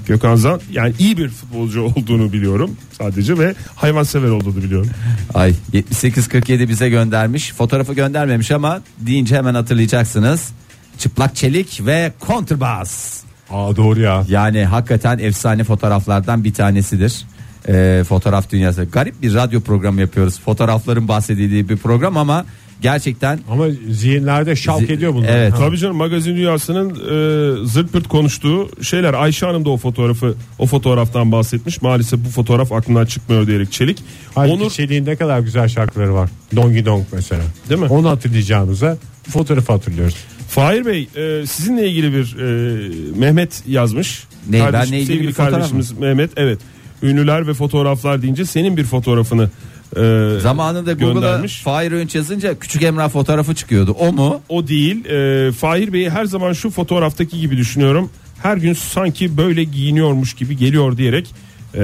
[0.07, 4.89] Gökhan Zan yani iyi bir futbolcu olduğunu biliyorum sadece ve hayvansever olduğunu biliyorum.
[5.33, 7.53] Ay 7847 bize göndermiş.
[7.53, 10.51] Fotoğrafı göndermemiş ama deyince hemen hatırlayacaksınız.
[10.97, 13.21] Çıplak çelik ve kontrbas.
[13.49, 14.25] Aa doğru ya.
[14.27, 17.25] Yani hakikaten efsane fotoğraflardan bir tanesidir.
[17.67, 18.83] Ee, fotoğraf dünyası.
[18.83, 20.39] Garip bir radyo programı yapıyoruz.
[20.39, 22.45] Fotoğrafların bahsedildiği bir program ama
[22.81, 25.29] gerçekten Ama zihinlerde şalk Zi- ediyor bunlar.
[25.29, 25.53] Evet.
[25.57, 29.13] Tabii canım magazin dünyasının e, zırt pırt konuştuğu şeyler.
[29.13, 31.81] Ayşe Hanım da o fotoğrafı o fotoğraftan bahsetmiş.
[31.81, 34.03] Maalesef bu fotoğraf aklından çıkmıyor diyerek Çelik.
[34.35, 36.29] Halbuki Onur Çelik'in ne kadar güzel şarkıları var.
[36.55, 37.41] Dongi Dong mesela.
[37.69, 37.87] Değil mi?
[37.87, 38.97] Onu hatırlayacağımıza
[39.27, 40.15] bu fotoğrafı hatırlıyoruz.
[40.49, 44.23] Fahir Bey e, sizinle ilgili bir e, Mehmet yazmış.
[44.49, 46.59] Ne, Kardeş- benle ilgili sevgili bir fotoğraf kardeşimiz Mehmet evet.
[47.03, 49.49] Ünlüler ve fotoğraflar deyince senin bir fotoğrafını
[49.97, 51.61] e, zamanında Google'a göndermiş.
[51.61, 53.91] Fahir Öğünç yazınca küçük Emrah fotoğrafı çıkıyordu.
[53.91, 54.41] O mu?
[54.49, 55.05] O değil.
[55.05, 58.09] E, Fahir Bey'i her zaman şu fotoğraftaki gibi düşünüyorum.
[58.43, 61.35] Her gün sanki böyle giyiniyormuş gibi geliyor diyerek
[61.75, 61.81] e,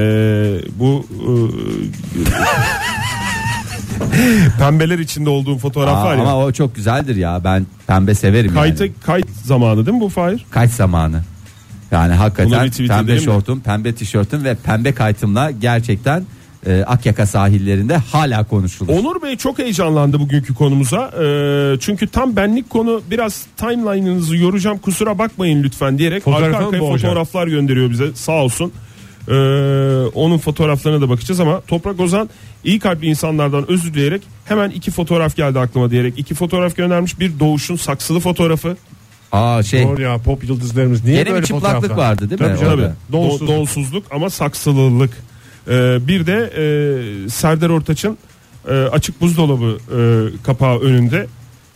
[0.79, 1.31] bu e,
[4.59, 6.21] Pembeler içinde olduğum fotoğraf Aa, var ya.
[6.21, 7.41] ama o çok güzeldir ya.
[7.43, 8.93] Ben pembe severim Kayıta, yani.
[9.05, 10.45] Kayıt zamanı değil mi bu Fahir?
[10.49, 11.21] Kaç zamanı?
[11.91, 16.23] Yani hakikaten pembe şortum, pembe tişörtüm ve pembe kaytımla gerçekten
[16.65, 18.93] e, Akyaka sahillerinde hala konuşulur.
[18.93, 21.11] Onur Bey çok heyecanlandı bugünkü konumuza.
[21.23, 26.79] Ee, çünkü tam benlik konu biraz timeline'ınızı yoracağım kusura bakmayın lütfen diyerek Fotoğrafı arka arkaya
[26.79, 28.71] fotoğraflar gönderiyor bize sağ olsun.
[29.27, 29.33] Ee,
[30.13, 32.29] onun fotoğraflarına da bakacağız ama Toprak Ozan
[32.63, 37.19] iyi kalpli insanlardan özür dileyerek hemen iki fotoğraf geldi aklıma diyerek iki fotoğraf göndermiş.
[37.19, 38.77] Bir doğuşun saksılı fotoğrafı.
[39.31, 41.97] Aa şey Doğru ya pop yıldızlarımız niye Gene bir böyle çıplaklık fotoğraflar?
[42.09, 42.73] vardı değil mi Tabii canım.
[42.73, 42.95] orada?
[43.11, 43.41] Donsuz.
[43.41, 45.11] Don- donsuzluk ama saksılılık.
[45.67, 46.33] Ee, bir de
[47.25, 48.17] e, Serdar Ortaç'ın
[48.67, 49.99] e, açık buzdolabı e,
[50.43, 51.27] kapağı önünde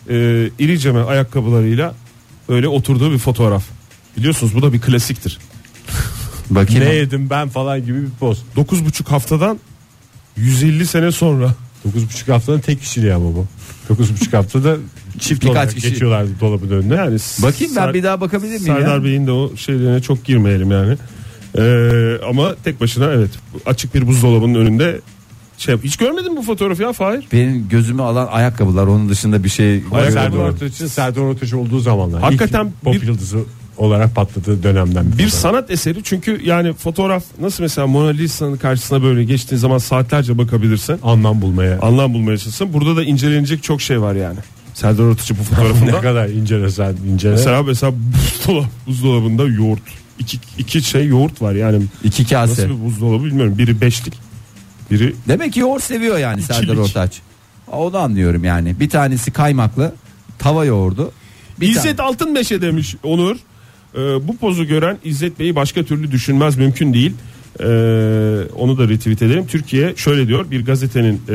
[0.10, 1.96] e, iriceme ayakkabılarıyla
[2.50, 3.64] öyle oturduğu bir fotoğraf.
[4.18, 5.40] Biliyorsunuz bu da bir klasiktir.
[6.50, 6.86] bakayım.
[6.86, 8.44] Ne yedim ben falan gibi bir poz.
[8.58, 9.60] 9,5 haftadan
[10.38, 11.56] 150 sene sonra
[11.96, 13.46] 9,5 haftanın tek kişiliği ama bu.
[13.94, 14.78] 9,5 haftada
[15.19, 15.89] çift Birkaç olarak kişi.
[15.89, 16.95] geçiyorlardı dolabın önüne.
[16.95, 19.04] yani Bakayım ben bir daha bakabilir miyim Serdar ya?
[19.04, 20.97] Bey'in de o şeylerine çok girmeyelim yani.
[21.58, 23.30] Ee, ama tek başına evet
[23.65, 25.02] açık bir buzdolabının önünde
[25.58, 27.24] şey hiç görmedin mi bu fotoğrafı ya Fahir?
[27.34, 29.71] Benim gözümü alan ayakkabılar onun dışında bir şey.
[29.91, 30.50] Ayakkabı Serdar var.
[30.50, 32.21] Ortaç'ın Serdar Ortaç olduğu zamanlar.
[32.21, 33.39] Hakikaten İlk pop bir- yıldızı
[33.78, 35.34] olarak patladığı dönemden Bir fotoğraf.
[35.34, 40.97] sanat eseri çünkü yani fotoğraf nasıl mesela Mona Lisa'nın karşısına böyle geçtiğin zaman saatlerce bakabilirsin.
[41.04, 41.80] anlam bulmaya.
[41.82, 42.74] Anlam bulmaya çalışsın.
[42.74, 44.39] Burada da incelenecek çok şey var yani.
[44.82, 46.02] Serdar Ortaç'ı bu ne fotoğrafında.
[46.02, 47.32] kadar incelesen incele.
[47.32, 49.82] mesela mesela buzdolabı, buzdolabında yoğurt.
[50.20, 51.84] İki, iki şey yoğurt var yani.
[52.04, 52.52] İki kase.
[52.52, 53.58] Nasıl bir buzdolabı bilmiyorum.
[53.58, 54.13] Biri beşlik.
[54.91, 56.80] Biri Demek ki yoğurt seviyor yani Serdar İkilik.
[56.80, 57.22] Ortaç.
[57.72, 58.80] Onu anlıyorum yani.
[58.80, 59.94] Bir tanesi kaymaklı
[60.39, 61.12] tava yoğurdu.
[61.60, 63.36] Bir İzzet Altınmeşe demiş Onur.
[63.96, 67.13] Ee, bu pozu gören İzzet Bey'i başka türlü düşünmez mümkün değil.
[67.60, 67.64] Ee,
[68.56, 69.48] onu da retweet edelim.
[69.48, 71.34] Türkiye şöyle diyor bir gazetenin e,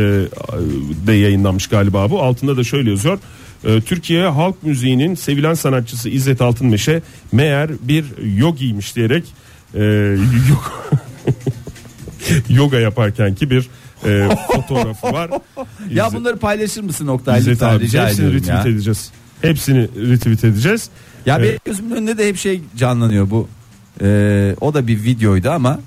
[1.07, 2.23] de yayınlanmış galiba bu.
[2.23, 3.19] Altında da şöyle yazıyor.
[3.65, 7.03] Ee, Türkiye halk müziğinin sevilen sanatçısı İzzet Altınmeşe
[7.33, 8.05] meğer bir
[8.37, 9.25] yogiymiş diyerek
[9.75, 9.81] e,
[10.51, 10.91] yok-
[12.49, 13.69] yoga yaparken ki bir
[14.07, 15.31] e, fotoğrafı var.
[15.91, 18.55] Ya İzzet- bunları paylaşır mısın Oktay İzzet lütfen abi rica hepsini ediyorum ya.
[18.57, 19.11] retweet edeceğiz.
[19.43, 20.89] Hepsini retweet edeceğiz.
[21.27, 21.49] Ya Evet.
[21.49, 23.49] benim gözümün önünde de hep şey canlanıyor bu.
[24.03, 25.81] Ee, o da bir videoydu ama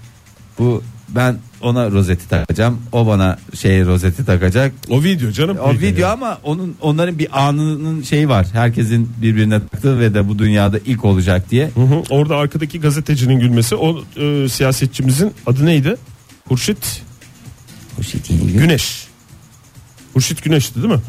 [0.60, 2.78] bu ben ona rozeti takacağım.
[2.92, 4.74] O bana şey rozeti takacak.
[4.90, 5.58] O video canım.
[5.58, 8.48] O video ama onun onların bir anının şeyi var.
[8.54, 11.70] Herkesin birbirine taktığı ve de bu dünyada ilk olacak diye.
[11.76, 12.04] Hı hı.
[12.10, 15.96] Orada arkadaki gazetecinin gülmesi o e, siyasetçimizin adı neydi?
[16.48, 17.02] Hurşit
[18.60, 19.08] Güneş.
[20.14, 21.02] Hurşit Güneş'ti değil mi?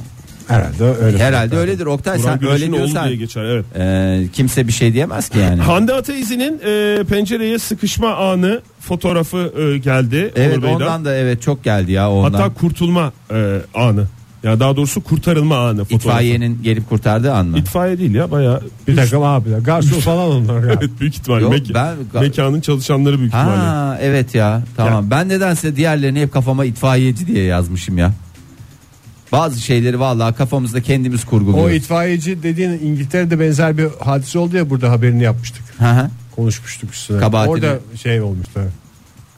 [0.51, 1.19] Herhalde öyle.
[1.19, 3.65] Herhalde öyledir Oktay Burhan sen Güneş'in öyle diyorsan diye geçer evet.
[3.79, 5.61] e, kimse bir şey diyemez ki yani.
[5.61, 10.33] Hande Ataizi'nin e, pencereye sıkışma anı fotoğrafı e, geldi.
[10.37, 10.75] Evet Onur Bey'den.
[10.75, 12.39] ondan da evet çok geldi ya ondan.
[12.39, 14.05] Hatta kurtulma e, anı.
[14.43, 15.95] Ya daha doğrusu kurtarılma anı fotoğrafı.
[15.95, 17.59] İtfaiyenin gelip kurtardığı an mı?
[17.59, 18.61] İtfaiye değil ya bayağı.
[18.89, 19.51] Bir dakika abi.
[19.65, 20.75] Garson falan onlar ya.
[20.81, 21.43] Evet büyük ihtimalle.
[21.43, 23.57] Yok, Mek- ben- mekanın çalışanları büyük ihtimalle.
[23.57, 25.11] Ha evet ya tamam.
[25.11, 28.13] Ben nedense diğerlerini hep kafama itfaiyeci diye yazmışım ya.
[29.33, 31.75] Bazı şeyleri vallahi kafamızda kendimiz O kurguluyoruz.
[31.77, 35.62] itfaiyeci dediğin İngiltere'de benzer bir hadise oldu ya burada haberini yapmıştık.
[35.79, 36.11] Hı hı.
[36.37, 37.19] Konuşmuştuk üstüne.
[37.21, 38.61] Kabahatini- Orada şey olmuştu.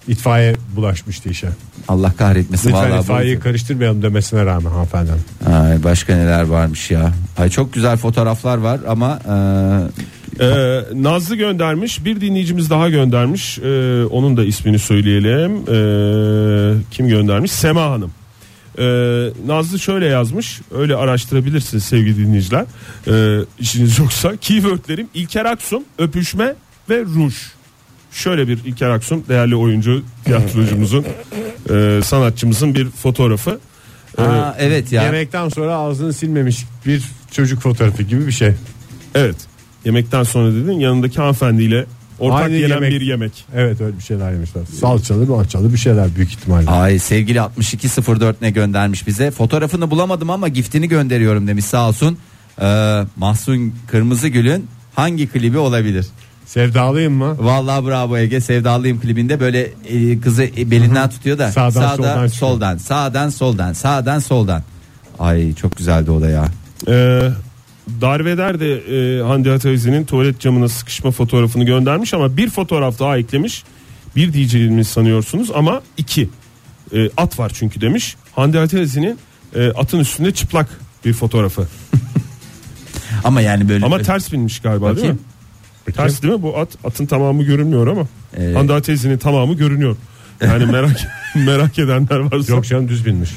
[0.09, 1.49] İtfaiye bulaşmıştı işe.
[1.89, 3.01] Allah kahretmesin Lütfen vallahi.
[3.01, 5.11] itfaiyeyi bu- karıştırmayalım demesine rağmen hanımefendi.
[5.53, 7.13] Ay, başka neler varmış ya.
[7.39, 10.03] Ay çok güzel fotoğraflar var ama e,
[10.41, 17.53] Ee, Nazlı göndermiş bir dinleyicimiz daha göndermiş Ee, onun da ismini söyleyelim Ee, kim göndermiş
[17.53, 18.11] Sema Hanım
[18.79, 20.61] Ee, Nazlı şöyle yazmış.
[20.75, 22.65] Öyle araştırabilirsiniz sevgili dinleyiciler.
[23.09, 24.37] Ee, işiniz yoksa.
[24.37, 26.55] Keywordlerim İlker Aksum öpüşme
[26.91, 27.35] ve ruj.
[28.13, 31.05] Şöyle bir İlker Aksum değerli oyuncu tiyatrocumuzun
[31.71, 33.59] e, sanatçımızın bir fotoğrafı.
[34.19, 35.03] Ee, aa, evet ya.
[35.03, 38.53] Yemekten sonra ağzını silmemiş bir çocuk fotoğrafı gibi bir şey.
[39.15, 39.37] evet.
[39.85, 41.87] Yemekten sonra dedin yanındaki hanımefendiyle
[42.23, 42.91] ortak Aynı yenen yemek.
[42.93, 44.63] bir yemek Evet öyle bir şeyler yemişler.
[44.81, 46.71] Salçalı malçalı bir şeyler büyük ihtimalle.
[46.71, 49.31] Ay sevgili 6204 ne göndermiş bize.
[49.31, 52.19] Fotoğrafını bulamadım ama giftini gönderiyorum demiş sağ olsun.
[52.61, 56.07] Ee, Mahsun Kırmızıgül'ün hangi klibi olabilir?
[56.47, 57.37] Sevdalıyım mı?
[57.39, 62.27] Vallahi bravo Ege sevdalıyım klibinde böyle e, kızı e, belinden tutuyor da Sağdan, sağda soldan
[62.27, 62.99] soldan, çıkıyor.
[62.99, 64.63] sağdan soldan sağdan soldan.
[65.19, 66.45] Ay çok güzeldi o da ya.
[66.89, 67.29] Ee,
[68.01, 73.65] Darveder de e, Hande Ataizi'nin tuvalet camına sıkışma fotoğrafını göndermiş ama bir fotoğraf daha eklemiş.
[74.17, 76.29] Bir diyeceğimiz sanıyorsunuz ama iki.
[76.95, 78.17] E, at var çünkü demiş.
[78.35, 79.19] Hande Ataizi'nin
[79.55, 80.69] e, atın üstünde çıplak
[81.05, 81.69] bir fotoğrafı.
[83.25, 85.19] Ama yani böyle Ama ters binmiş galiba değil Bakayım.
[85.87, 85.93] mi?
[85.95, 86.43] Ters değil mi?
[86.43, 88.07] Bu at atın tamamı görünmüyor ama.
[88.37, 89.97] Ee, Hande Ataizi'nin tamamı görünüyor.
[90.41, 92.53] Yani merak merak edenler varsa.
[92.53, 93.31] Yok canım düz binmiş.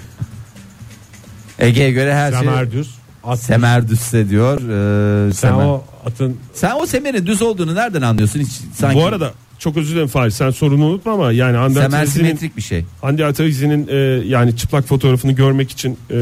[1.59, 2.95] Ege'ye göre her şey Semerdüz.
[3.25, 3.39] At.
[3.39, 4.57] semerdüsse diyor.
[5.27, 8.99] Ee, Sen semer- o atın Sen o semerin düz olduğunu nereden anlıyorsun hiç sanki?
[8.99, 12.61] Bu arada çok özür dilerim Fahir sen sorunu unutma ama yani Hande semer simetrik bir
[12.61, 12.85] şey.
[13.01, 13.95] Hande Ataiz'in e,
[14.27, 16.15] yani çıplak fotoğrafını görmek için e,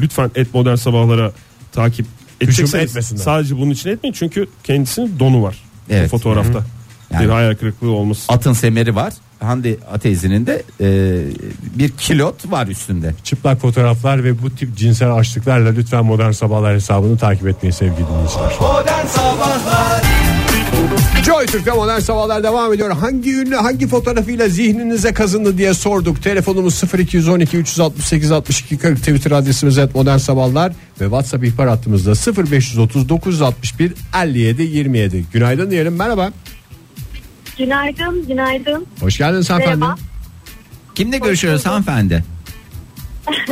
[0.00, 1.32] lütfen et modern sabahlara
[1.72, 2.06] takip
[2.40, 3.22] edecekseniz etmesinler.
[3.22, 5.56] sadece bunun için etmeyin çünkü kendisinin donu var
[5.90, 6.06] Evet.
[6.14, 6.64] o fotoğrafta.
[7.12, 8.24] Yani- Bir hayal kırıklığı olmasın.
[8.28, 9.12] Atın semeri var.
[9.40, 10.86] Hande Ateiz'inin de e,
[11.78, 13.14] bir kilot var üstünde.
[13.24, 18.52] çıplak fotoğraflar ve bu tip cinsel açlıklarla lütfen modern sabahlar hesabını takip etmeyi sevgili dinleyiciler.
[18.60, 20.02] Modern Sabahlar
[21.26, 22.90] Joy Türk'te modern sabahlar devam ediyor.
[22.90, 26.22] Hangi ünlü hangi fotoğrafıyla zihninize kazındı diye sorduk.
[26.22, 33.08] Telefonumuz 0212 368 62 40 Twitter adresimiz et modern sabahlar ve WhatsApp ihbar hattımızda 0530
[33.08, 35.24] 961 57 27.
[35.32, 36.32] Günaydın diyelim merhaba.
[37.58, 38.86] Günaydın, günaydın.
[39.00, 39.80] Hoş geldiniz hanımefendi.
[39.80, 39.98] Merhaba.
[40.94, 42.24] Kimle görüşüyoruz hanımefendi?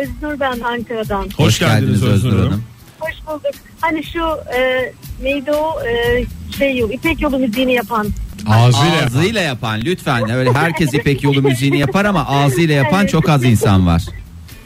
[0.00, 1.28] Öznur ben Ankara'dan.
[1.36, 2.64] Hoş geldiniz Öznur Hanım.
[3.00, 3.54] Hoş bulduk.
[3.80, 4.20] Hani şu
[4.58, 6.24] e, neydi o e,
[6.58, 8.06] şey yol, İpek yolu müziğini yapan.
[8.46, 9.04] Ağzıyla.
[9.06, 10.30] Ağzıyla yapan lütfen.
[10.30, 14.02] Öyle herkes İpek yolu müziğini yapar ama ağzıyla yapan çok az insan var.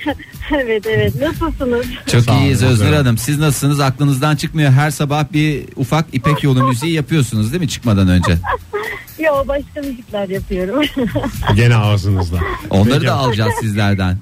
[0.63, 1.15] evet evet.
[1.21, 1.87] Nasılsınız?
[2.07, 3.19] Çok Sağ olun, iyiyiz Öznur Hanım.
[3.19, 3.81] Siz nasılsınız?
[3.81, 4.73] Aklınızdan çıkmıyor.
[4.73, 8.33] Her sabah bir ufak İpek yolu müziği yapıyorsunuz değil mi çıkmadan önce?
[9.19, 10.85] Yo başka müzikler yapıyorum.
[11.57, 12.37] Gene ağzınızda.
[12.71, 13.07] Onları Peki.
[13.07, 14.19] da alacağız sizlerden.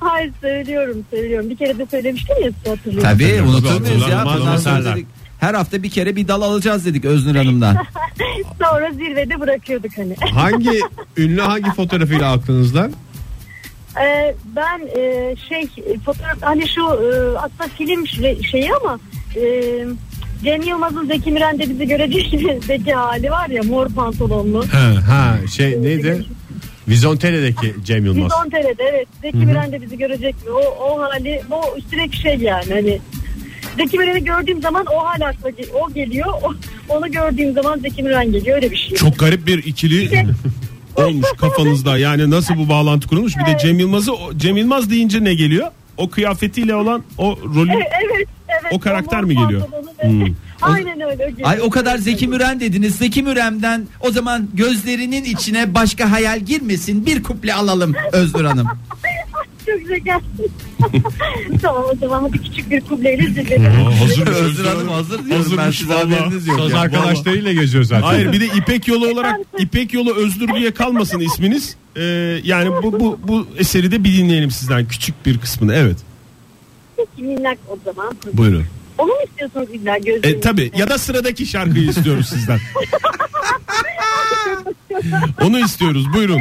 [0.00, 1.50] Hayır söylüyorum söylüyorum.
[1.50, 3.10] Bir kere de söylemiştim ya size hatırlıyorum.
[3.10, 3.40] Tabii
[3.80, 4.58] muyuz ya?
[4.58, 5.06] sonra dedik,
[5.40, 7.76] her hafta bir kere bir dal alacağız dedik Öznur Hanım'dan.
[8.62, 10.16] Sonra zirvede bırakıyorduk hani.
[10.32, 10.80] Hangi
[11.16, 12.90] ünlü hangi fotoğrafıyla aklınızda?
[13.96, 15.68] Ee, ben e, şey
[16.04, 18.98] fotoğraf hani şu e, aslında film şey- şeyi ama
[19.36, 19.42] e,
[20.44, 22.34] Cem Yılmaz'ın Zeki Müren'de bizi görecek
[22.66, 24.64] Zeki hali var ya mor pantolonlu.
[24.72, 26.24] Ha, ha şey neydi?
[26.88, 28.32] Vizontele'deki Cem Yılmaz.
[28.32, 30.50] Vizontere'de evet Zeki Müren de bizi görecek mi?
[30.50, 33.00] O, o hali bu sürekli şey yani hani
[33.76, 35.50] Zeki Müren'i gördüğüm zaman o hal akla
[35.80, 36.26] o geliyor.
[36.42, 36.54] O,
[36.88, 38.96] onu gördüğüm zaman Zeki Müren geliyor öyle bir şey.
[38.96, 40.10] Çok garip bir ikili
[41.06, 41.98] olmuş kafanızda.
[41.98, 43.36] Yani nasıl bu bağlantı kurulmuş?
[43.36, 45.66] Bir de Cem Yılmaz'ı Cem Yılmaz deyince ne geliyor?
[45.96, 48.72] O kıyafetiyle olan o rolü Evet, evet.
[48.72, 49.62] O karakter mi geliyor?
[50.00, 50.26] Hmm.
[50.62, 51.30] Aynen öyle.
[51.30, 51.48] geliyor.
[51.48, 52.96] Ay o kadar Zeki Müren dediniz.
[52.96, 57.06] Zeki Müren'den o zaman gözlerinin içine başka hayal girmesin.
[57.06, 58.68] Bir kuple alalım Öznur Hanım.
[59.70, 60.46] Çok zekalısın.
[61.62, 63.68] tamam o zaman hadi küçük bir kubleyle zirvede.
[63.68, 66.14] hazır Öznur Hanım hazır diyorum ben Hazırmış size vallahi.
[66.14, 66.60] haberiniz yok.
[66.60, 66.78] Söz ya.
[66.80, 68.02] arkadaşlarıyla geziyor zaten.
[68.06, 71.76] Hayır bir de İpek Yolu olarak İpek Yolu Özgür diye kalmasın isminiz.
[71.96, 72.02] Ee,
[72.44, 75.74] yani bu, bu bu eseri de bir dinleyelim sizden küçük bir kısmını.
[75.74, 75.96] Evet.
[76.96, 78.16] Peki minnak o zaman.
[78.32, 78.64] Buyurun.
[78.98, 80.28] Onu mu istiyorsunuz illa gözünüzü?
[80.36, 82.58] E, tabi ya da sıradaki şarkıyı istiyoruz sizden.
[85.42, 86.04] Onu istiyoruz.
[86.14, 86.40] Buyurun.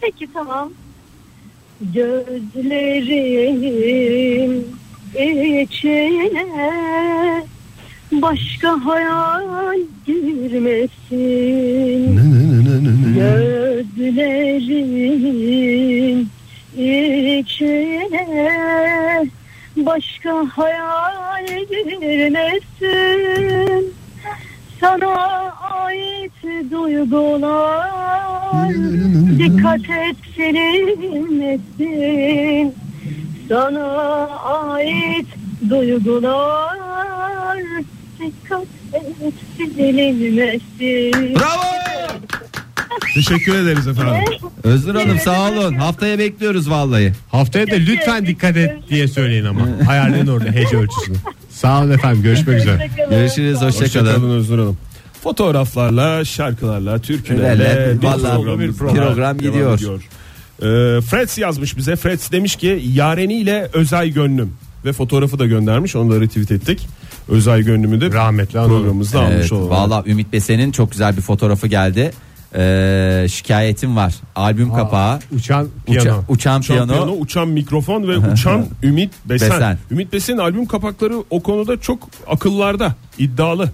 [0.00, 0.70] Peki tamam.
[1.80, 3.44] Gözlerim
[5.62, 6.46] içine
[8.12, 11.00] başka hayal girmesin.
[13.14, 14.60] Gözlerim
[17.38, 18.26] içine
[19.76, 22.80] başka hayal girmesin.
[24.80, 25.14] Sana
[25.60, 26.32] ait
[26.70, 27.90] duygular
[29.38, 30.16] dikkat et
[31.56, 32.74] silinmesin.
[33.48, 33.86] Sana
[34.74, 35.26] ait
[35.70, 37.58] duygular
[38.20, 41.34] dikkat et silinmesin.
[41.34, 41.70] Bravo.
[43.14, 44.22] Teşekkür ederiz efendim.
[44.64, 45.74] Öznur Hanım sağ olun.
[45.74, 47.12] Haftaya bekliyoruz vallahi.
[47.30, 49.60] Haftaya da lütfen dikkat et diye söyleyin ama.
[49.88, 51.16] Ayarlayın orada hece ölçüsünü.
[51.50, 52.90] Sağ olun efendim görüşmek üzere.
[53.10, 54.06] Görüşürüz hoşçakalın.
[54.06, 54.78] Hoşçakalın Özgür Hanım.
[55.22, 59.80] Fotoğraflarla, şarkılarla, türkülerle Öyle, bir vallahi program, bir program devam gidiyor.
[60.62, 61.96] Ee, Freds yazmış bize.
[61.96, 64.52] Freds demiş ki Yareniyle Özay Gönlüm
[64.84, 65.96] ve fotoğrafı da göndermiş.
[65.96, 66.88] Onu da retweet ettik.
[67.28, 69.70] Özay Gönlüm'ü de Rahmetli programımızda almış Evet, olalım.
[69.70, 72.10] Valla Ümit Besen'in çok güzel bir fotoğrafı geldi.
[72.54, 74.14] Ee, şikayetim var.
[74.36, 75.18] Albüm kapağı.
[75.32, 76.22] Uçan Uça- piyano.
[76.28, 76.92] uçan Uçan piyano.
[76.92, 79.50] piyano, uçan mikrofon ve uçan Ümit Besen.
[79.50, 79.78] Besen.
[79.90, 83.70] Ümit Besen'in albüm kapakları o konuda çok akıllarda, iddialı.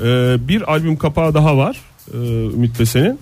[0.00, 1.76] Ee, bir albüm kapağı daha var
[2.14, 2.16] ee,
[2.54, 3.18] Ümit Besen'in.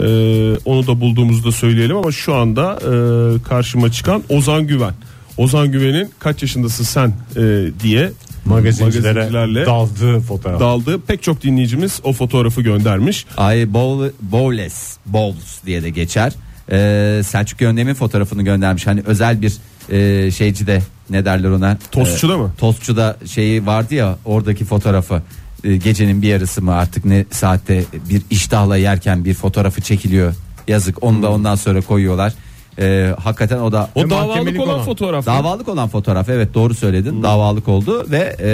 [0.00, 4.94] Ee, onu da bulduğumuzda söyleyelim ama şu anda e, karşıma çıkan Ozan Güven.
[5.36, 8.12] Ozan Güven'in kaç yaşındasın sen e, diye
[8.44, 10.60] Magazincilere magazincilerle daldığı fotoğraf.
[10.60, 13.26] daldığı pek çok dinleyicimiz o fotoğrafı göndermiş.
[13.36, 16.32] Ay Bowl, Bowles, Bowles diye de geçer.
[16.72, 18.86] Ee, Selçuk Yöntem'in fotoğrafını göndermiş.
[18.86, 19.52] Hani özel bir
[19.90, 21.78] e, şeyci de ne derler ona?
[21.92, 22.52] Tostçuda mı?
[22.58, 25.22] Tostçuda şeyi vardı ya oradaki fotoğrafı.
[25.64, 30.34] Ee, gecenin bir yarısı mı artık ne saatte bir iştahla yerken bir fotoğrafı çekiliyor.
[30.68, 32.32] Yazık onu da ondan sonra koyuyorlar.
[32.78, 34.84] E, hakikaten o da O davalık mahkemelik olan, olan.
[34.84, 35.26] fotoğraf.
[35.26, 36.28] davalık olan fotoğraf.
[36.28, 37.22] Evet doğru söyledin.
[37.22, 38.50] Davalık oldu ve e,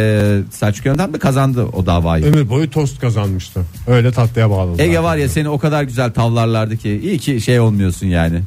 [0.51, 2.25] Selçuk Yöntem de kazandı o davayı.
[2.25, 3.61] Ömür boyu tost kazanmıştı.
[3.87, 4.83] Öyle tatlıya bağladı.
[4.83, 8.43] Ege var ya seni o kadar güzel tavlarlardı ki iyi ki şey olmuyorsun yani.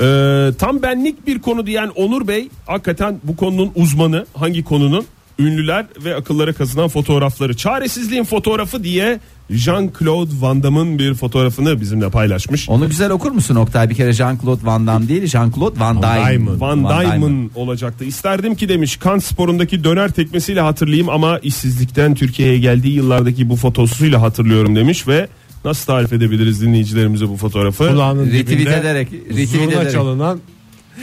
[0.00, 4.26] Ee, tam benlik bir konu diyen Onur Bey hakikaten bu konunun uzmanı.
[4.34, 5.06] Hangi konunun?
[5.38, 7.56] Ünlüler ve akıllara kazınan fotoğrafları.
[7.56, 9.20] Çaresizliğin fotoğrafı diye
[9.58, 12.68] Jean-Claude Van Damme'ın bir fotoğrafını bizimle paylaşmış.
[12.68, 13.90] Onu güzel okur musun Oktay?
[13.90, 16.34] Bir kere Jean-Claude Van Damme değil Jean-Claude Van Damme.
[16.34, 16.60] Damme.
[16.60, 18.04] Van Dijmen olacaktı.
[18.04, 24.22] İsterdim ki demiş kan sporundaki döner tekmesiyle hatırlayayım ama işsizlikten Türkiye'ye geldiği yıllardaki bu fotosuyla
[24.22, 25.28] hatırlıyorum demiş ve
[25.64, 27.88] nasıl tarif edebiliriz dinleyicilerimize bu fotoğrafı?
[27.88, 29.92] Kulağının Retweet ederek, retweet ederek.
[29.92, 30.40] çalınan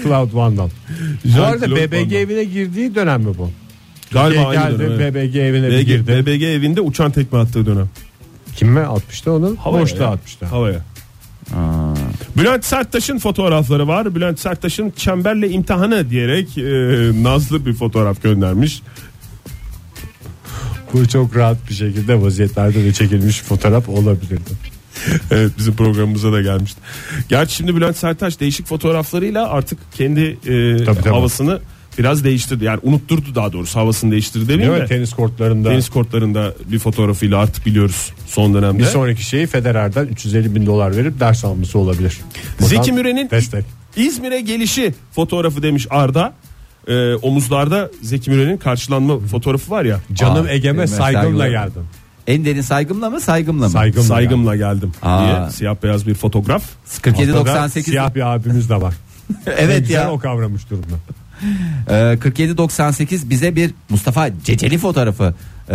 [0.03, 0.69] Cloud Van'dan.
[1.25, 2.17] Bu Jean-Claude arada Van BBG Damme.
[2.17, 3.49] evine girdiği dönem mi bu?
[4.11, 5.13] Galiba Türkiye aynı geldi dönem.
[5.13, 6.07] BBG evine BG, girdi.
[6.07, 7.89] BBG evinde uçan tekme attığı dönem.
[8.59, 9.55] Kime atmıştı onu?
[9.59, 10.09] Havaya Boşluğa ya.
[10.09, 10.45] atmıştı.
[10.45, 10.79] Havaya.
[11.55, 11.93] Aa.
[12.37, 14.15] Bülent Serttaş'ın fotoğrafları var.
[14.15, 16.63] Bülent Serttaş'ın çemberle imtihanı diyerek e,
[17.23, 18.81] nazlı bir fotoğraf göndermiş.
[20.93, 24.51] Bu çok rahat bir şekilde vaziyetlerde de çekilmiş fotoğraf olabilirdi.
[25.31, 26.81] Evet bizim programımıza da gelmişti.
[27.29, 30.37] Gerçi şimdi Bülent Serttaş değişik fotoğraflarıyla artık kendi e,
[30.85, 31.09] Tabii, tabii.
[31.09, 31.59] havasını
[31.99, 32.65] biraz değiştirdi.
[32.65, 34.89] Yani unutturdu daha doğrusu havasını değiştirdi Değil demeyeyim mi?
[34.89, 34.95] de.
[34.95, 38.79] Tenis kortlarında Tenis kortlarında bir fotoğrafıyla artık biliyoruz son dönemde.
[38.79, 42.17] bir sonraki şeyi Federer'den 350 bin dolar verip ders alması olabilir.
[42.61, 43.65] Buradan Zeki Müren'in destek.
[43.95, 46.33] İzmir'e gelişi fotoğrafı demiş Arda.
[46.87, 49.99] Ee, omuzlarda Zeki Müren'in karşılanma fotoğrafı var ya.
[50.13, 51.47] Canım Aa, Ege'me saygımla saygılar.
[51.47, 51.83] geldim.
[52.27, 53.69] En derin saygımla mı saygımla mı?
[53.71, 55.21] Saygımla, Saygımla geldim Aa.
[55.41, 56.63] diye siyah beyaz bir fotoğraf.
[57.01, 58.93] 47-98 Siyah bir abimiz de var.
[59.57, 60.11] Evet güzel ya.
[60.11, 60.95] o kavramış durumda.
[61.89, 65.33] Ee, 47-98 bize bir Mustafa Ceceli fotoğrafı
[65.69, 65.73] e,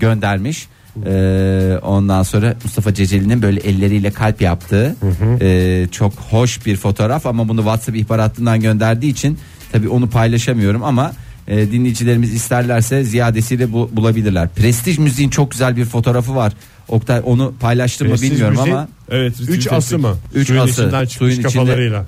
[0.00, 0.68] göndermiş.
[1.06, 4.96] Ee, ondan sonra Mustafa Ceceli'nin böyle elleriyle kalp yaptığı
[5.40, 9.38] e, çok hoş bir fotoğraf ama bunu WhatsApp ihbaratından gönderdiği için
[9.72, 11.12] tabi onu paylaşamıyorum ama
[11.48, 14.48] e, dinleyicilerimiz isterlerse ziyadesiyle bu, bulabilirler.
[14.56, 16.52] Prestij müziğin çok güzel bir fotoğrafı var.
[16.88, 19.40] Oktay onu paylaştım mı Prestij bilmiyorum müziğin ama Evet.
[19.40, 20.06] Üç retweet ası ettik.
[20.06, 20.16] mı?
[20.34, 20.70] Üç Suyun ası.
[20.72, 22.04] içinden çıkmış Suyun içinde- kafalarıyla.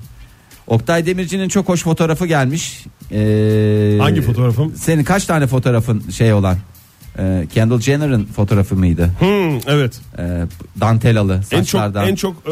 [0.67, 2.85] Oktay Demirci'nin çok hoş fotoğrafı gelmiş.
[3.11, 4.75] Ee, Hangi fotoğrafım?
[4.75, 6.57] Senin kaç tane fotoğrafın şey olan?
[7.19, 9.09] Ee, Kendall Jenner'ın fotoğrafı mıydı?
[9.19, 10.01] Hmm, evet.
[10.19, 10.41] Ee,
[10.79, 12.07] dantelalı En çok saçlardan.
[12.07, 12.51] en çok e,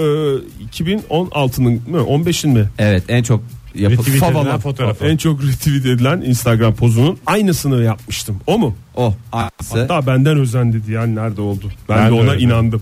[0.72, 2.70] 2016'nın mı 15'in mi?
[2.80, 3.44] Evet en çok
[3.76, 5.06] yapı edilen fotoğrafı.
[5.06, 8.38] En çok retweet edilen Instagram pozunun aynısını yapmıştım.
[8.48, 8.76] O mu?
[8.96, 9.80] O aynısı.
[9.80, 11.72] Hatta benden özendi diyen nerede oldu?
[11.90, 12.44] Ben, Ben de ona öyle.
[12.44, 12.82] inandım.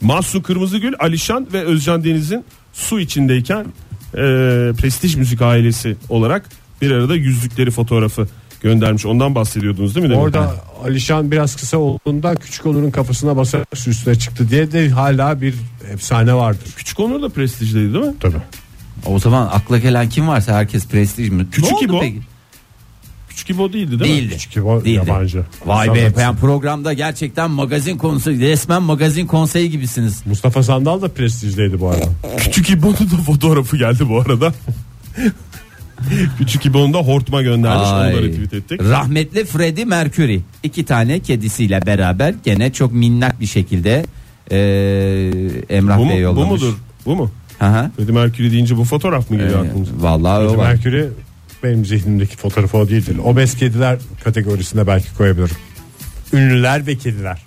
[0.00, 3.66] Mahsun Kırmızıgül, Alişan ve Özcan Deniz'in su içindeyken e,
[4.76, 6.48] prestij müzik ailesi olarak
[6.82, 8.28] bir arada yüzlükleri fotoğrafı
[8.62, 9.06] göndermiş.
[9.06, 10.10] Ondan bahsediyordunuz değil mi?
[10.12, 10.22] demin?
[10.22, 15.54] Orada Alişan biraz kısa olduğunda küçük Onur'un kafasına basarak üstüne çıktı diye de hala bir
[15.92, 16.68] efsane vardır.
[16.76, 18.14] Küçük Onur da prestijdeydi değil mi?
[18.20, 18.36] Tabii.
[19.06, 21.46] O zaman akla gelen kim varsa herkes prestij mi?
[21.52, 22.00] Küçük Ne oldu İbo.
[22.00, 22.20] peki?
[23.40, 24.16] Küçük İbo değildi değil mi?
[24.20, 24.32] Değildi.
[24.34, 24.96] Küçük İbo Değildi.
[25.08, 25.42] yabancı.
[25.66, 30.22] Vay be Mustafa- ben programda gerçekten magazin konusu resmen magazin konseyi gibisiniz.
[30.26, 32.04] Mustafa Sandal da prestijdeydi bu arada.
[32.38, 34.52] Küçük İbo'nun da fotoğrafı geldi bu arada.
[36.38, 37.88] Küçük İbo'nun da hortuma göndermiş.
[37.88, 38.22] Onu da Ay.
[38.22, 38.82] retweet ettik.
[38.82, 44.04] Rahmetli Freddie Mercury iki tane kedisiyle beraber gene çok minnak bir şekilde
[44.50, 44.56] e,
[45.76, 46.62] Emrah Bu, mu, Bey bu yollamış.
[46.62, 46.74] mudur?
[47.06, 47.30] Bu mu?
[47.58, 47.90] Hı hı.
[47.96, 49.92] Freddie Mercury deyince bu fotoğraf mı geliyor Ee, aklınıza?
[49.98, 50.68] vallahi o Freddie var.
[50.72, 51.04] Mercury
[51.62, 53.16] benim zihnimdeki fotoğrafı o değildir.
[53.24, 55.56] Obez kediler kategorisine belki koyabilirim.
[56.32, 57.42] Ünlüler ve kediler.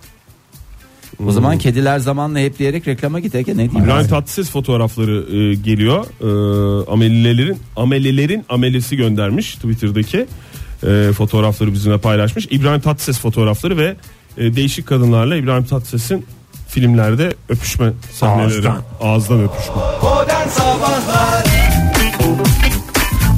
[1.25, 3.83] O zaman kediler zamanla hep diyerek reklama git Ege ne diyeyim?
[3.83, 6.05] İbrahim Tatlıses fotoğrafları e, geliyor.
[6.21, 10.25] E, amelelerin amelelerin amelesi göndermiş Twitter'daki
[10.83, 12.47] e, fotoğrafları bizimle paylaşmış.
[12.51, 13.95] İbrahim Tatlıses fotoğrafları ve
[14.37, 16.25] e, değişik kadınlarla İbrahim Tatlıses'in
[16.67, 18.53] filmlerde öpüşme sahneleri.
[18.53, 18.81] Ağızdan.
[19.01, 19.75] Ağızdan öpüşme.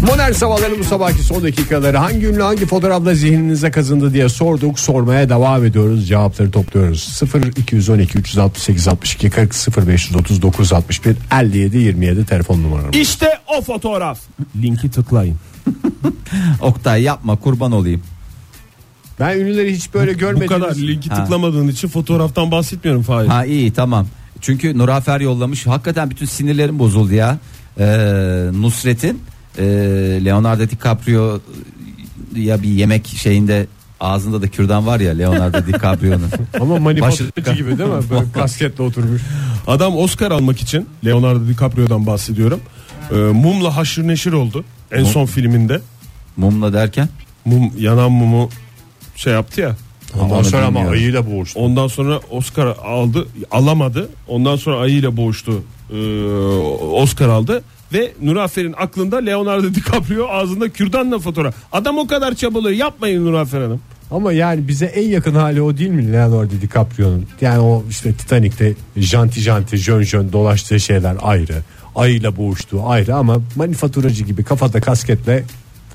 [0.06, 4.80] Modern sabahların bu sabahki son dakikaları hangi ünlü hangi fotoğrafla zihninize kazındı diye sorduk.
[4.80, 6.08] Sormaya devam ediyoruz.
[6.08, 7.04] Cevapları topluyoruz.
[7.04, 12.96] 0 212 368 62 40 0 539 61 57 27 telefon numaramız.
[12.96, 14.20] İşte o fotoğraf.
[14.62, 15.36] Linki tıklayın.
[16.62, 18.02] Oktay yapma kurban olayım.
[19.20, 20.48] Ben ünlüleri hiç böyle Bu görmedim.
[20.48, 21.16] kadar linki Ha.
[21.24, 23.28] tıklamadığın için fotoğraftan bahsetmiyorum Fahir.
[23.28, 24.08] Ha iyi tamam.
[24.42, 25.68] Çünkü Nurafer yollamış.
[25.68, 27.38] Hakikaten bütün sinirlerim bozuldu ya.
[27.80, 27.86] Ee,
[28.54, 29.22] Nusret'in
[29.58, 29.64] e,
[30.26, 31.40] Leonardo DiCaprio
[32.36, 33.68] ya bir yemek şeyinde
[34.00, 36.30] ağzında da kürdan var ya Leonardo DiCaprio'nun.
[36.62, 38.10] Ama manipülatif Başı- gibi değil mi?
[38.10, 39.22] Böyle kasketle oturmuş.
[39.68, 42.60] Adam Oscar almak için Leonardo DiCaprio'dan bahsediyorum.
[43.12, 44.64] E, mumla haşır neşir oldu.
[44.92, 45.12] En Mum.
[45.12, 45.82] son filminde.
[46.38, 47.10] Mumla derken
[47.46, 48.50] Mum yanan mumu
[49.16, 49.76] şey yaptı ya.
[50.20, 50.94] Ondan Onu sonra ama bilmiyorum.
[51.00, 51.60] ayıyla boğuştu.
[51.60, 54.10] Ondan sonra Oscar aldı, alamadı.
[54.28, 55.64] Ondan sonra ayıyla boğuştu.
[55.94, 55.96] Ee,
[56.94, 57.64] Oscar aldı.
[57.94, 61.56] Ve Nurafer'in aklında Leonardo DiCaprio ağzında kürdanla fotoğraf.
[61.72, 63.82] Adam o kadar çabalıyor yapmayın Nurafer Hanım.
[64.12, 67.26] Ama yani bize en yakın hali o değil mi Leonardo DiCaprio'nun?
[67.42, 71.62] Yani o işte Titanic'te janti janti jön jön dolaştığı şeyler ayrı.
[71.96, 75.44] Ayıyla boğuştuğu ayrı ama manifaturacı gibi kafada kasketle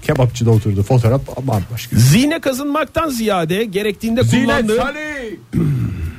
[0.02, 1.96] kebapçıda oturduğu fotoğraf bambaşka.
[1.96, 4.82] Zine kazınmaktan ziyade gerektiğinde kullandığı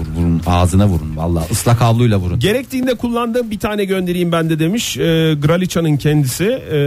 [0.00, 2.40] Vur, vurun ağzına vurun valla ıslak havluyla vurun.
[2.40, 4.96] gerektiğinde kullandığım bir tane göndereyim ben de demiş.
[4.96, 5.00] E,
[5.42, 6.78] Gralica'nın kendisi e,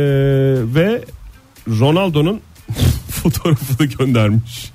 [0.75, 1.01] ve
[1.79, 2.39] Ronaldo'nun
[3.09, 4.71] fotoğrafını göndermiş.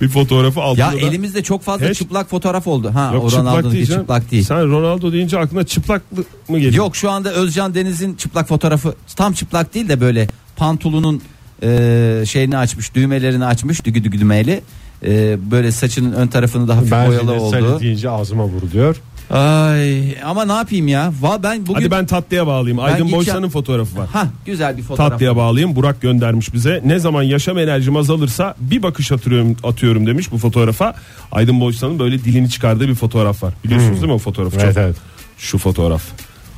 [0.00, 2.90] bir fotoğrafı altında Ya da- elimizde çok fazla Hiç- çıplak fotoğraf oldu.
[2.94, 4.00] Ha Yok o çıplak değil, canım.
[4.02, 4.42] çıplak değil.
[4.44, 6.74] Sen Ronaldo deyince aklına çıplaklık mı geliyor?
[6.84, 11.22] Yok şu anda Özcan Deniz'in çıplak fotoğrafı tam çıplak değil de böyle pantolonun
[11.62, 14.60] e, şeyini açmış düğmelerini açmış dügü dügü düğmeli.
[15.06, 17.80] E, böyle saçının ön tarafını da hafif Ben boyalı de oldu.
[17.80, 18.96] Deyince ağzıma vuruluyor.
[19.30, 21.12] Ay ama ne yapayım ya?
[21.20, 22.78] Va ben bugün Hadi ben tatlıya bağlayayım.
[22.80, 23.18] Aydın gideceğim.
[23.18, 24.08] Boysan'ın fotoğrafı var.
[24.12, 25.10] ha güzel bir fotoğraf.
[25.10, 25.76] Tatlıya bağlayayım.
[25.76, 26.82] Burak göndermiş bize.
[26.84, 30.94] Ne zaman yaşam enerjim azalırsa bir bakış atıyorum, atıyorum demiş bu fotoğrafa.
[31.32, 33.54] Aydın Boysan'ın böyle dilini çıkardığı bir fotoğraf var.
[33.64, 34.56] Biliyorsunuz değil mi o fotoğrafı?
[34.60, 34.96] Evet, Çok- evet.
[35.38, 36.02] Şu fotoğraf.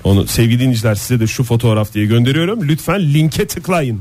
[0.05, 2.69] Onu sevgili dinleyiciler size de şu fotoğraf diye gönderiyorum.
[2.69, 4.01] Lütfen linke tıklayın.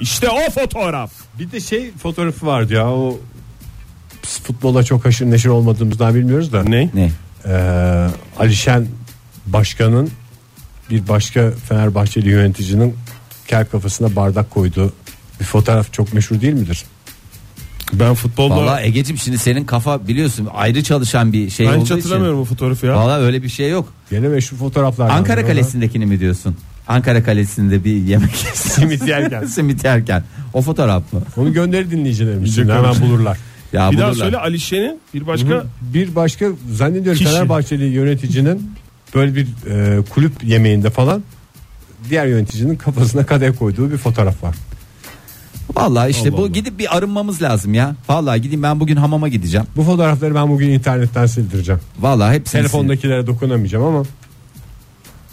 [0.00, 1.10] İşte o fotoğraf.
[1.38, 3.18] Bir de şey fotoğrafı vardı ya o
[4.24, 6.62] biz futbola çok haşır neşir olmadığımızdan bilmiyoruz da.
[6.62, 6.90] Ne?
[6.94, 7.10] Ne?
[7.46, 8.06] Ee,
[8.38, 8.86] Alişen
[9.46, 10.10] Başkan'ın
[10.90, 12.94] bir başka Fenerbahçeli yöneticinin
[13.48, 14.92] kel kafasına bardak koyduğu
[15.40, 16.84] bir fotoğraf çok meşhur değil midir?
[17.92, 21.86] Ben futbolda Valla Ege'cim şimdi senin kafa biliyorsun ayrı çalışan bir şey ben olduğu hiç
[21.86, 21.94] için.
[21.94, 22.96] hatırlamıyorum o fotoğrafı ya.
[22.96, 23.92] Valla öyle bir şey yok.
[24.10, 25.10] Gene meşhur fotoğraflar.
[25.10, 26.56] Ankara Kalesi'ndekini mi diyorsun?
[26.88, 29.44] Ankara Kalesi'nde bir yemek Simit yerken.
[29.46, 30.24] simit yerken.
[30.52, 31.20] O fotoğraf mı?
[31.36, 32.58] Onu gönder dinleyicilerimiz.
[32.58, 33.38] Hemen bulurlar.
[33.72, 37.30] Ya bir daha söyle Alişen'in bir başka Bir başka zannediyorum Kişi.
[37.30, 38.70] Fenerbahçeli yöneticinin
[39.14, 41.22] böyle bir e, kulüp yemeğinde falan
[42.10, 44.54] diğer yöneticinin kafasına kadeh koyduğu bir fotoğraf var.
[45.76, 46.48] Vallahi işte Allah bu Allah.
[46.48, 47.94] gidip bir arınmamız lazım ya.
[48.08, 49.66] Vallahi gideyim ben bugün hamama gideceğim.
[49.76, 51.80] Bu fotoğrafları ben bugün internetten sildireceğim.
[52.00, 52.60] Vallahi hepsini.
[52.60, 54.02] Telefondakilere dokunamayacağım ama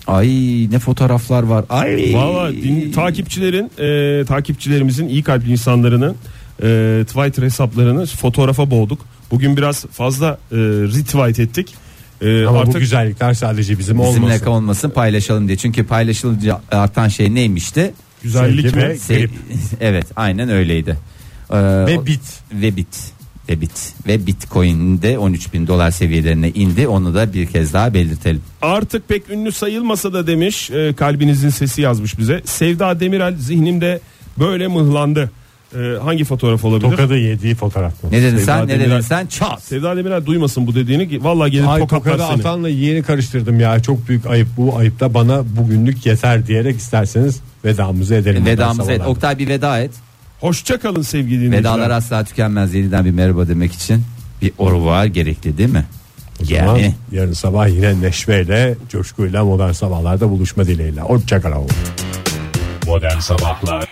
[0.08, 0.28] Ay
[0.72, 1.66] ne fotoğraflar var.
[1.70, 2.14] Ay.
[2.14, 6.16] Valla din- takipçilerin e, takipçilerimizin iyi kalpli insanlarının
[6.64, 9.00] e, Twitter hesaplarını fotoğrafa boğduk.
[9.32, 11.74] Bugün biraz fazla e, retweet ettik.
[12.22, 14.46] E, ama bu artık güzellikler sadece bizim Bizimle olmasın.
[14.46, 15.58] olmasın paylaşalım diye.
[15.58, 17.94] Çünkü paylaşılınca artan şey neymişti?
[18.24, 18.84] güzellik Sevgi mi?
[18.84, 19.32] ve- Se- Grip.
[19.82, 20.98] evet aynen öyleydi.
[21.52, 21.56] Ee,
[21.88, 22.22] Ve bit.
[22.54, 23.12] ve bit
[23.50, 27.94] ve bit ve bitcoin de 13 bin dolar seviyelerine indi onu da bir kez daha
[27.94, 28.42] belirtelim.
[28.62, 32.42] Artık pek ünlü sayılmasa da demiş e, kalbinizin sesi yazmış bize.
[32.46, 34.00] Sevda Demirel zihnimde
[34.40, 35.32] böyle mıhlandı.
[35.78, 36.92] E, hangi fotoğraf olabilir?
[36.92, 38.12] Tokadı yediği fotoğraf mı?
[38.12, 39.64] Ne dedin Sevda sen ne Demirel- dedin sen çat.
[39.64, 41.24] Sevda Demirel duymasın bu dediğini.
[41.24, 42.40] Vallahi gelir Ay tokatlar tokadı seni.
[42.40, 43.80] atanla yeğeni karıştırdım ya.
[43.80, 48.46] Çok büyük ayıp bu ayıp da bana bugünlük yeter diyerek isterseniz vedamızı edelim.
[48.46, 49.02] Vedamızı et.
[49.06, 49.92] Oktay bir veda et.
[50.40, 51.60] Hoşça kalın sevgili dinleyiciler.
[51.60, 52.74] Vedalar asla tükenmez.
[52.74, 54.02] Yeniden bir merhaba demek için
[54.42, 55.86] bir oruvar gerekli değil mi?
[56.42, 61.02] O zaman Yani yarın sabah yine neşveyle, coşkuyla modern sabahlarda buluşma dileğiyle.
[61.02, 61.68] Hoşçakalın.
[62.88, 63.92] Modern Sabahlar